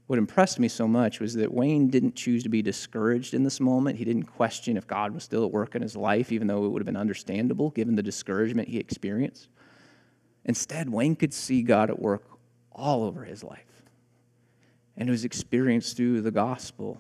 what 0.07 0.19
impressed 0.19 0.61
me 0.61 0.69
so 0.69 0.87
much 0.87 1.19
was 1.19 1.35
that 1.35 1.53
Wayne 1.53 1.89
didn't 1.89 2.15
choose 2.15 2.43
to 2.43 2.49
be 2.49 2.63
discouraged 2.63 3.35
in 3.35 3.43
this 3.43 3.59
moment. 3.59 3.99
He 3.99 4.05
didn't 4.05 4.25
question 4.25 4.77
if 4.77 4.87
God 4.87 5.13
was 5.13 5.25
still 5.25 5.45
at 5.45 5.51
work 5.51 5.75
in 5.75 5.83
his 5.83 5.97
life, 5.97 6.31
even 6.31 6.47
though 6.47 6.65
it 6.65 6.69
would 6.69 6.81
have 6.81 6.87
been 6.87 6.97
understandable 6.97 7.71
given 7.71 7.97
the 7.97 8.03
discouragement 8.03 8.69
he 8.69 8.79
experienced. 8.79 9.49
Instead, 10.45 10.89
Wayne 10.89 11.17
could 11.17 11.33
see 11.33 11.63
God 11.63 11.91
at 11.91 12.01
work 12.01 12.25
all 12.73 13.05
over 13.05 13.25
his 13.25 13.45
life. 13.45 13.83
And 14.97 15.09
it 15.09 15.13
was 15.13 15.25
experienced 15.25 15.97
through 15.97 16.21
the 16.23 16.31
gospel. 16.31 16.99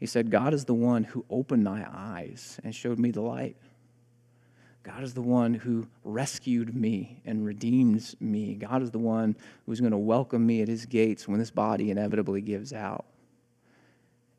He 0.00 0.06
said, 0.06 0.30
God 0.30 0.52
is 0.52 0.64
the 0.64 0.74
one 0.74 1.04
who 1.04 1.24
opened 1.30 1.64
my 1.64 1.86
eyes 1.90 2.58
and 2.64 2.74
showed 2.74 2.98
me 2.98 3.10
the 3.10 3.22
light. 3.22 3.56
God 4.82 5.02
is 5.02 5.14
the 5.14 5.22
one 5.22 5.54
who 5.54 5.86
rescued 6.04 6.76
me 6.76 7.22
and 7.24 7.46
redeems 7.46 8.14
me. 8.20 8.54
God 8.54 8.82
is 8.82 8.90
the 8.90 8.98
one 8.98 9.34
who's 9.64 9.80
going 9.80 9.92
to 9.92 9.98
welcome 9.98 10.46
me 10.46 10.60
at 10.60 10.68
his 10.68 10.84
gates 10.84 11.26
when 11.26 11.38
this 11.38 11.50
body 11.50 11.90
inevitably 11.90 12.42
gives 12.42 12.74
out. 12.74 13.06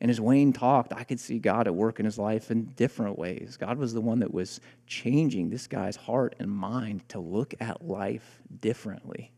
And 0.02 0.12
as 0.12 0.20
Wayne 0.20 0.52
talked, 0.52 0.94
I 0.94 1.04
could 1.04 1.20
see 1.20 1.40
God 1.40 1.68
at 1.68 1.76
work 1.76 2.00
in 2.00 2.06
his 2.06 2.18
life 2.18 2.52
in 2.52 2.66
different 2.76 3.18
ways. 3.18 3.58
God 3.58 3.78
was 3.78 3.94
the 3.94 4.02
one 4.02 4.20
that 4.20 4.34
was 4.34 4.60
changing 4.88 5.50
this 5.50 5.68
guy's 5.68 5.96
heart 5.96 6.36
and 6.40 6.52
mind 6.52 7.08
to 7.10 7.20
look 7.20 7.54
at 7.60 7.88
life 7.88 8.42
differently 8.60 9.32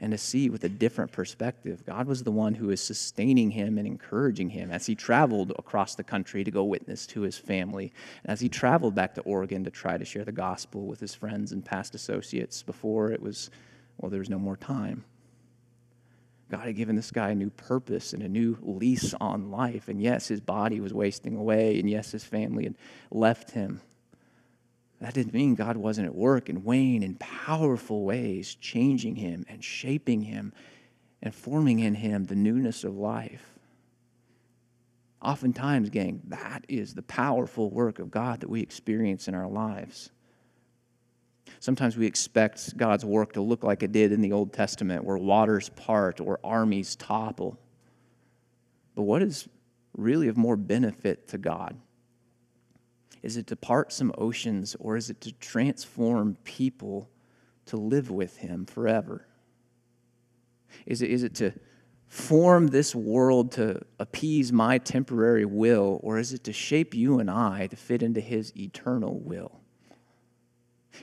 and 0.00 0.12
to 0.12 0.18
see 0.18 0.48
with 0.48 0.64
a 0.64 0.68
different 0.68 1.12
perspective. 1.12 1.84
God 1.84 2.06
was 2.06 2.22
the 2.22 2.30
one 2.30 2.54
who 2.54 2.68
was 2.68 2.80
sustaining 2.80 3.50
him 3.50 3.76
and 3.76 3.86
encouraging 3.86 4.48
him 4.48 4.70
as 4.70 4.86
he 4.86 4.94
traveled 4.94 5.52
across 5.58 5.94
the 5.94 6.04
country 6.04 6.42
to 6.42 6.50
go 6.50 6.64
witness 6.64 7.06
to 7.08 7.20
his 7.20 7.36
family, 7.36 7.92
and 8.24 8.32
as 8.32 8.40
he 8.40 8.48
traveled 8.48 8.94
back 8.94 9.14
to 9.14 9.20
Oregon 9.22 9.62
to 9.64 9.70
try 9.70 9.98
to 9.98 10.04
share 10.04 10.24
the 10.24 10.32
gospel 10.32 10.86
with 10.86 11.00
his 11.00 11.14
friends 11.14 11.52
and 11.52 11.64
past 11.64 11.94
associates 11.94 12.62
before 12.62 13.10
it 13.10 13.20
was, 13.20 13.50
well, 13.98 14.10
there 14.10 14.20
was 14.20 14.30
no 14.30 14.38
more 14.38 14.56
time. 14.56 15.04
God 16.50 16.66
had 16.66 16.76
given 16.76 16.96
this 16.96 17.12
guy 17.12 17.30
a 17.30 17.34
new 17.34 17.50
purpose 17.50 18.12
and 18.12 18.22
a 18.22 18.28
new 18.28 18.58
lease 18.60 19.14
on 19.20 19.50
life. 19.50 19.88
And 19.88 20.02
yes, 20.02 20.28
his 20.28 20.40
body 20.40 20.80
was 20.80 20.92
wasting 20.92 21.36
away, 21.36 21.78
and 21.78 21.88
yes, 21.88 22.10
his 22.10 22.24
family 22.24 22.64
had 22.64 22.74
left 23.10 23.52
him. 23.52 23.80
That 25.00 25.14
didn't 25.14 25.32
mean 25.32 25.54
God 25.54 25.76
wasn't 25.76 26.08
at 26.08 26.14
work 26.14 26.50
in 26.50 26.64
Wayne 26.64 27.02
in 27.02 27.14
powerful 27.14 28.04
ways, 28.04 28.54
changing 28.56 29.16
him 29.16 29.46
and 29.48 29.64
shaping 29.64 30.22
him 30.22 30.52
and 31.22 31.34
forming 31.34 31.78
in 31.78 31.94
him 31.94 32.24
the 32.24 32.34
newness 32.34 32.84
of 32.84 32.96
life. 32.96 33.58
Oftentimes, 35.22 35.90
gang, 35.90 36.20
that 36.28 36.64
is 36.68 36.94
the 36.94 37.02
powerful 37.02 37.70
work 37.70 37.98
of 37.98 38.10
God 38.10 38.40
that 38.40 38.50
we 38.50 38.60
experience 38.60 39.28
in 39.28 39.34
our 39.34 39.48
lives. 39.48 40.10
Sometimes 41.58 41.96
we 41.96 42.06
expect 42.06 42.76
God's 42.76 43.04
work 43.04 43.32
to 43.32 43.40
look 43.40 43.64
like 43.64 43.82
it 43.82 43.92
did 43.92 44.12
in 44.12 44.20
the 44.20 44.32
Old 44.32 44.52
Testament, 44.52 45.04
where 45.04 45.18
waters 45.18 45.68
part 45.70 46.20
or 46.20 46.38
armies 46.44 46.96
topple. 46.96 47.58
But 48.94 49.02
what 49.02 49.22
is 49.22 49.48
really 49.96 50.28
of 50.28 50.36
more 50.36 50.56
benefit 50.56 51.28
to 51.28 51.38
God? 51.38 51.76
Is 53.22 53.36
it 53.36 53.46
to 53.48 53.56
part 53.56 53.92
some 53.92 54.12
oceans 54.16 54.76
or 54.78 54.96
is 54.96 55.10
it 55.10 55.20
to 55.22 55.32
transform 55.32 56.36
people 56.44 57.10
to 57.66 57.76
live 57.76 58.10
with 58.10 58.38
Him 58.38 58.64
forever? 58.64 59.26
Is 60.86 61.02
it, 61.02 61.10
is 61.10 61.22
it 61.22 61.34
to 61.36 61.52
form 62.06 62.68
this 62.68 62.94
world 62.94 63.52
to 63.52 63.80
appease 63.98 64.52
my 64.52 64.78
temporary 64.78 65.44
will 65.44 66.00
or 66.02 66.18
is 66.18 66.32
it 66.32 66.44
to 66.44 66.52
shape 66.52 66.94
you 66.94 67.18
and 67.18 67.30
I 67.30 67.66
to 67.66 67.76
fit 67.76 68.02
into 68.02 68.20
His 68.20 68.56
eternal 68.56 69.20
will? 69.20 69.59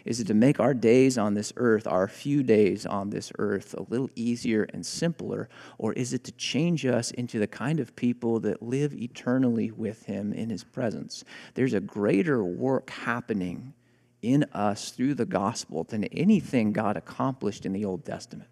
Is 0.05 0.19
it 0.19 0.27
to 0.27 0.33
make 0.33 0.59
our 0.59 0.73
days 0.73 1.17
on 1.17 1.33
this 1.33 1.53
earth, 1.57 1.87
our 1.87 2.07
few 2.07 2.43
days 2.43 2.85
on 2.85 3.09
this 3.09 3.31
earth, 3.37 3.73
a 3.73 3.83
little 3.89 4.09
easier 4.15 4.63
and 4.73 4.85
simpler? 4.85 5.49
Or 5.77 5.93
is 5.93 6.13
it 6.13 6.23
to 6.25 6.31
change 6.33 6.85
us 6.85 7.11
into 7.11 7.39
the 7.39 7.47
kind 7.47 7.79
of 7.79 7.95
people 7.95 8.39
that 8.41 8.61
live 8.61 8.93
eternally 8.93 9.71
with 9.71 10.05
Him 10.05 10.33
in 10.33 10.49
His 10.49 10.63
presence? 10.63 11.23
There's 11.53 11.73
a 11.73 11.79
greater 11.79 12.43
work 12.43 12.89
happening 12.89 13.73
in 14.21 14.45
us 14.53 14.91
through 14.91 15.15
the 15.15 15.25
gospel 15.25 15.83
than 15.83 16.05
anything 16.05 16.73
God 16.73 16.97
accomplished 16.97 17.65
in 17.65 17.73
the 17.73 17.85
Old 17.85 18.05
Testament. 18.05 18.49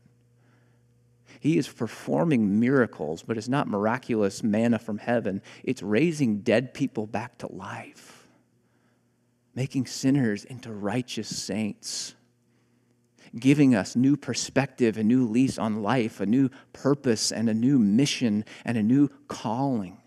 He 1.39 1.57
is 1.57 1.67
performing 1.67 2.59
miracles, 2.59 3.23
but 3.23 3.37
it's 3.37 3.49
not 3.49 3.67
miraculous 3.67 4.41
manna 4.41 4.79
from 4.79 4.97
heaven. 4.97 5.41
It's 5.63 5.83
raising 5.83 6.39
dead 6.39 6.73
people 6.73 7.07
back 7.07 7.37
to 7.39 7.51
life 7.51 8.24
making 9.55 9.85
sinners 9.85 10.43
into 10.43 10.71
righteous 10.71 11.27
saints, 11.27 12.13
giving 13.39 13.73
us 13.73 13.95
new 13.95 14.17
perspective, 14.17 14.97
a 14.97 15.03
new 15.03 15.25
lease 15.25 15.57
on 15.57 15.81
life, 15.81 16.19
a 16.19 16.25
new 16.25 16.49
purpose, 16.73 17.31
and 17.31 17.49
a 17.49 17.53
new 17.53 17.79
mission, 17.79 18.43
and 18.65 18.77
a 18.77 18.83
new 18.83 19.09
calling. 19.27 19.97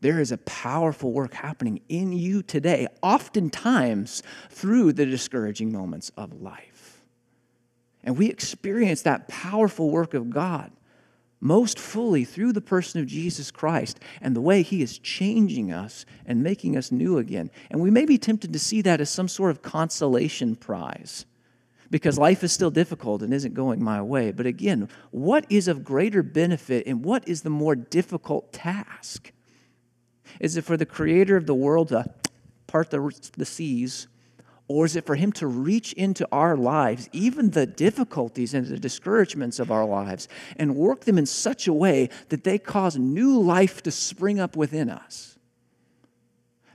There 0.00 0.20
is 0.20 0.32
a 0.32 0.38
powerful 0.38 1.12
work 1.12 1.34
happening 1.34 1.80
in 1.88 2.12
you 2.12 2.42
today, 2.42 2.86
oftentimes 3.02 4.22
through 4.50 4.94
the 4.94 5.06
discouraging 5.06 5.72
moments 5.72 6.10
of 6.16 6.42
life. 6.42 7.02
And 8.02 8.18
we 8.18 8.28
experience 8.28 9.02
that 9.02 9.28
powerful 9.28 9.90
work 9.90 10.12
of 10.12 10.28
God 10.28 10.70
most 11.44 11.78
fully 11.78 12.24
through 12.24 12.54
the 12.54 12.60
person 12.62 13.02
of 13.02 13.06
Jesus 13.06 13.50
Christ 13.50 14.00
and 14.22 14.34
the 14.34 14.40
way 14.40 14.62
he 14.62 14.80
is 14.80 14.98
changing 14.98 15.70
us 15.70 16.06
and 16.24 16.42
making 16.42 16.74
us 16.74 16.90
new 16.90 17.18
again. 17.18 17.50
And 17.70 17.82
we 17.82 17.90
may 17.90 18.06
be 18.06 18.16
tempted 18.16 18.54
to 18.54 18.58
see 18.58 18.80
that 18.80 18.98
as 18.98 19.10
some 19.10 19.28
sort 19.28 19.50
of 19.50 19.60
consolation 19.60 20.56
prize 20.56 21.26
because 21.90 22.16
life 22.16 22.42
is 22.42 22.50
still 22.50 22.70
difficult 22.70 23.20
and 23.20 23.34
isn't 23.34 23.52
going 23.52 23.84
my 23.84 24.00
way. 24.00 24.32
But 24.32 24.46
again, 24.46 24.88
what 25.10 25.44
is 25.50 25.68
of 25.68 25.84
greater 25.84 26.22
benefit 26.22 26.86
and 26.86 27.04
what 27.04 27.28
is 27.28 27.42
the 27.42 27.50
more 27.50 27.76
difficult 27.76 28.50
task? 28.50 29.30
Is 30.40 30.56
it 30.56 30.64
for 30.64 30.78
the 30.78 30.86
creator 30.86 31.36
of 31.36 31.44
the 31.44 31.54
world 31.54 31.88
to 31.88 32.06
part 32.66 32.90
the, 32.90 33.14
the 33.36 33.44
seas 33.44 34.08
or 34.66 34.86
is 34.86 34.96
it 34.96 35.06
for 35.06 35.14
Him 35.14 35.32
to 35.32 35.46
reach 35.46 35.92
into 35.92 36.26
our 36.32 36.56
lives, 36.56 37.08
even 37.12 37.50
the 37.50 37.66
difficulties 37.66 38.54
and 38.54 38.66
the 38.66 38.78
discouragements 38.78 39.58
of 39.58 39.70
our 39.70 39.84
lives, 39.84 40.28
and 40.56 40.76
work 40.76 41.02
them 41.04 41.18
in 41.18 41.26
such 41.26 41.66
a 41.66 41.72
way 41.72 42.08
that 42.30 42.44
they 42.44 42.58
cause 42.58 42.96
new 42.96 43.38
life 43.40 43.82
to 43.82 43.90
spring 43.90 44.40
up 44.40 44.56
within 44.56 44.88
us? 44.88 45.38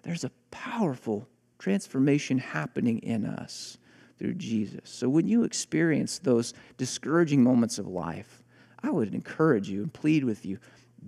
There's 0.03 0.23
a 0.23 0.31
powerful 0.51 1.27
transformation 1.57 2.37
happening 2.37 2.99
in 2.99 3.25
us 3.25 3.77
through 4.17 4.35
Jesus. 4.35 4.89
So 4.89 5.09
when 5.09 5.27
you 5.27 5.43
experience 5.43 6.19
those 6.19 6.53
discouraging 6.77 7.43
moments 7.43 7.79
of 7.79 7.87
life, 7.87 8.43
I 8.81 8.91
would 8.91 9.13
encourage 9.13 9.69
you 9.69 9.81
and 9.81 9.91
plead 9.91 10.23
with 10.23 10.45
you 10.45 10.59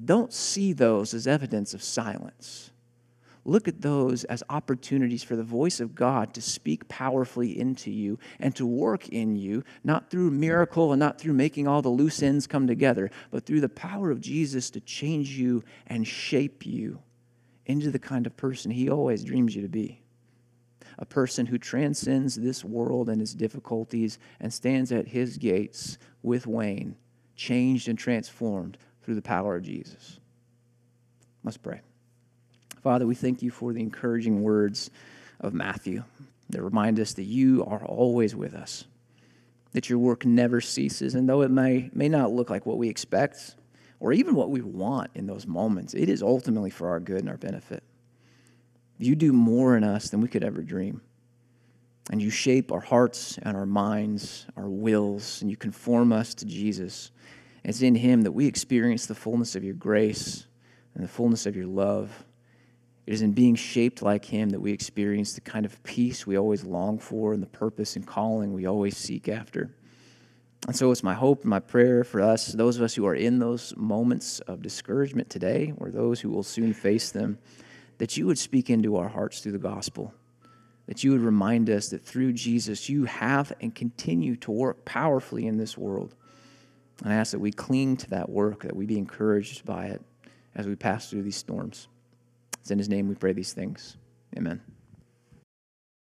don't 0.06 0.34
see 0.34 0.74
those 0.74 1.14
as 1.14 1.28
evidence 1.28 1.74
of 1.74 1.84
silence 1.84 2.71
look 3.44 3.68
at 3.68 3.82
those 3.82 4.24
as 4.26 4.44
opportunities 4.50 5.24
for 5.24 5.36
the 5.36 5.44
voice 5.44 5.80
of 5.80 5.96
God 5.96 6.34
to 6.36 6.42
speak 6.42 6.88
powerfully 6.88 7.58
into 7.58 7.90
you 7.90 8.20
and 8.40 8.56
to 8.56 8.66
work 8.66 9.10
in 9.10 9.36
you, 9.36 9.64
not 9.84 10.10
through 10.10 10.32
miracle 10.32 10.92
and 10.92 11.00
not 11.00 11.20
through 11.20 11.34
making 11.34 11.68
all 11.68 11.82
the 11.82 11.90
loose 11.90 12.22
ends 12.22 12.48
come 12.48 12.68
together, 12.68 13.10
but 13.32 13.46
through 13.46 13.62
the 13.62 13.70
power 13.70 14.12
of 14.12 14.22
Jesus 14.22 14.70
to 14.72 14.80
change 14.80 15.32
you 15.32 15.64
and 15.88 16.08
shape 16.08 16.66
you 16.66 17.02
into 17.66 17.90
the 17.90 18.00
kind 18.00 18.28
of 18.28 18.38
person 18.38 18.72
He 18.72 18.90
always 18.90 19.24
dreams 19.24 19.56
you 19.56 19.62
to 19.62 19.70
be. 19.70 20.02
A 21.00 21.06
person 21.06 21.46
who 21.46 21.58
transcends 21.58 22.36
this 22.36 22.64
world 22.64 23.10
and 23.10 23.22
its 23.22 23.34
difficulties 23.34 24.20
and 24.40 24.54
stands 24.54 24.92
at 24.92 25.08
His 25.08 25.38
gates 25.38 25.98
with 26.22 26.46
Wayne, 26.46 26.96
changed 27.36 27.88
and 27.88 27.98
transformed 27.98 28.78
through 29.02 29.16
the 29.16 29.22
power 29.22 29.56
of 29.56 29.64
Jesus. 29.64 30.20
Let's 31.44 31.58
pray. 31.58 31.82
Father, 32.82 33.06
we 33.06 33.14
thank 33.14 33.44
you 33.44 33.52
for 33.52 33.74
the 33.74 33.80
encouraging 33.80 34.42
words 34.42 34.90
of 35.40 35.54
Matthew 35.54 36.04
that 36.50 36.64
remind 36.64 37.00
us 37.00 37.14
that 37.14 37.26
you 37.26 37.64
are 37.66 37.86
always 37.86 38.36
with 38.36 38.56
us, 38.56 38.86
that 39.74 39.88
your 39.88 40.00
work 40.00 40.26
never 40.26 40.62
ceases. 40.62 41.14
And 41.14 41.30
though 41.30 41.44
it 41.44 41.52
may, 41.52 41.92
may 41.94 42.10
not 42.10 42.32
look 42.32 42.50
like 42.50 42.66
what 42.66 42.80
we 42.80 42.90
expect 42.90 43.56
or 44.00 44.14
even 44.14 44.34
what 44.34 44.50
we 44.50 44.62
want 44.62 45.12
in 45.14 45.28
those 45.28 45.46
moments, 45.46 45.94
it 45.94 46.10
is 46.10 46.24
ultimately 46.24 46.72
for 46.72 46.90
our 46.90 47.00
good 47.00 47.20
and 47.20 47.30
our 47.30 47.38
benefit. 47.38 47.84
You 48.98 49.16
do 49.16 49.32
more 49.32 49.78
in 49.78 49.84
us 49.84 50.10
than 50.10 50.20
we 50.20 50.28
could 50.28 50.44
ever 50.44 50.64
dream. 50.64 51.02
And 52.10 52.20
you 52.20 52.32
shape 52.32 52.72
our 52.72 52.80
hearts 52.80 53.38
and 53.44 53.56
our 53.56 53.68
minds, 53.68 54.48
our 54.58 54.68
wills, 54.68 55.44
and 55.44 55.52
you 55.52 55.56
conform 55.56 56.12
us 56.12 56.34
to 56.34 56.46
Jesus. 56.46 57.12
It's 57.64 57.84
in 57.84 57.94
Him 57.94 58.24
that 58.24 58.32
we 58.32 58.48
experience 58.48 59.06
the 59.06 59.14
fullness 59.14 59.56
of 59.56 59.64
your 59.64 59.76
grace 59.76 60.48
and 60.96 61.04
the 61.04 61.08
fullness 61.08 61.46
of 61.46 61.56
your 61.56 61.68
love 61.68 62.26
It 63.08 63.14
is 63.14 63.22
in 63.22 63.32
being 63.32 63.56
shaped 63.56 64.02
like 64.02 64.26
Him 64.26 64.50
that 64.52 64.60
we 64.60 64.72
experience 64.72 65.34
the 65.34 65.42
kind 65.42 65.66
of 65.66 65.82
peace 65.84 66.28
we 66.28 66.38
always 66.38 66.64
long 66.64 67.00
for 67.00 67.34
and 67.34 67.42
the 67.42 67.48
purpose 67.48 67.96
and 67.96 68.06
calling 68.06 68.54
we 68.54 68.66
always 68.66 68.96
seek 68.96 69.28
after. 69.28 69.76
And 70.68 70.76
so 70.76 70.92
it's 70.92 71.02
my 71.02 71.16
hope 71.16 71.42
and 71.42 71.50
my 71.50 71.60
prayer 71.60 72.04
for 72.04 72.22
us, 72.22 72.54
those 72.54 72.78
of 72.78 72.84
us 72.84 72.94
who 72.94 73.08
are 73.08 73.16
in 73.16 73.40
those 73.40 73.74
moments 73.76 74.40
of 74.42 74.62
discouragement 74.62 75.30
today, 75.30 75.74
or 75.78 75.90
those 75.90 76.20
who 76.20 76.30
will 76.30 76.44
soon 76.44 76.74
face 76.74 77.12
them, 77.12 77.40
that 77.98 78.16
you 78.16 78.28
would 78.28 78.38
speak 78.38 78.70
into 78.70 78.96
our 78.96 79.10
hearts 79.10 79.40
through 79.40 79.54
the 79.54 79.58
gospel, 79.58 80.14
that 80.86 81.04
you 81.04 81.12
would 81.12 81.22
remind 81.22 81.70
us 81.70 81.90
that 81.90 82.04
through 82.04 82.34
Jesus 82.34 82.90
you 82.90 83.06
have 83.06 83.52
and 83.60 83.74
continue 83.74 84.36
to 84.38 84.52
work 84.52 84.86
powerfully 84.86 85.48
in 85.48 85.58
this 85.58 85.78
world. 85.78 86.14
And 87.04 87.12
I 87.12 87.16
ask 87.16 87.32
that 87.32 87.40
we 87.40 87.52
cling 87.52 87.98
to 87.98 88.10
that 88.12 88.30
work, 88.30 88.62
that 88.62 88.76
we 88.76 88.86
be 88.86 89.00
encouraged 89.00 89.66
by 89.66 89.88
it 89.88 90.02
as 90.54 90.68
we 90.68 90.76
pass 90.76 91.10
through 91.10 91.24
these 91.24 91.38
storms. 91.38 91.88
It's 92.62 92.72
in 92.72 92.78
his 92.78 92.90
name 92.90 93.08
we 93.08 93.16
pray 93.16 93.34
these 93.34 93.54
things. 93.54 93.98
Amen. 94.38 94.62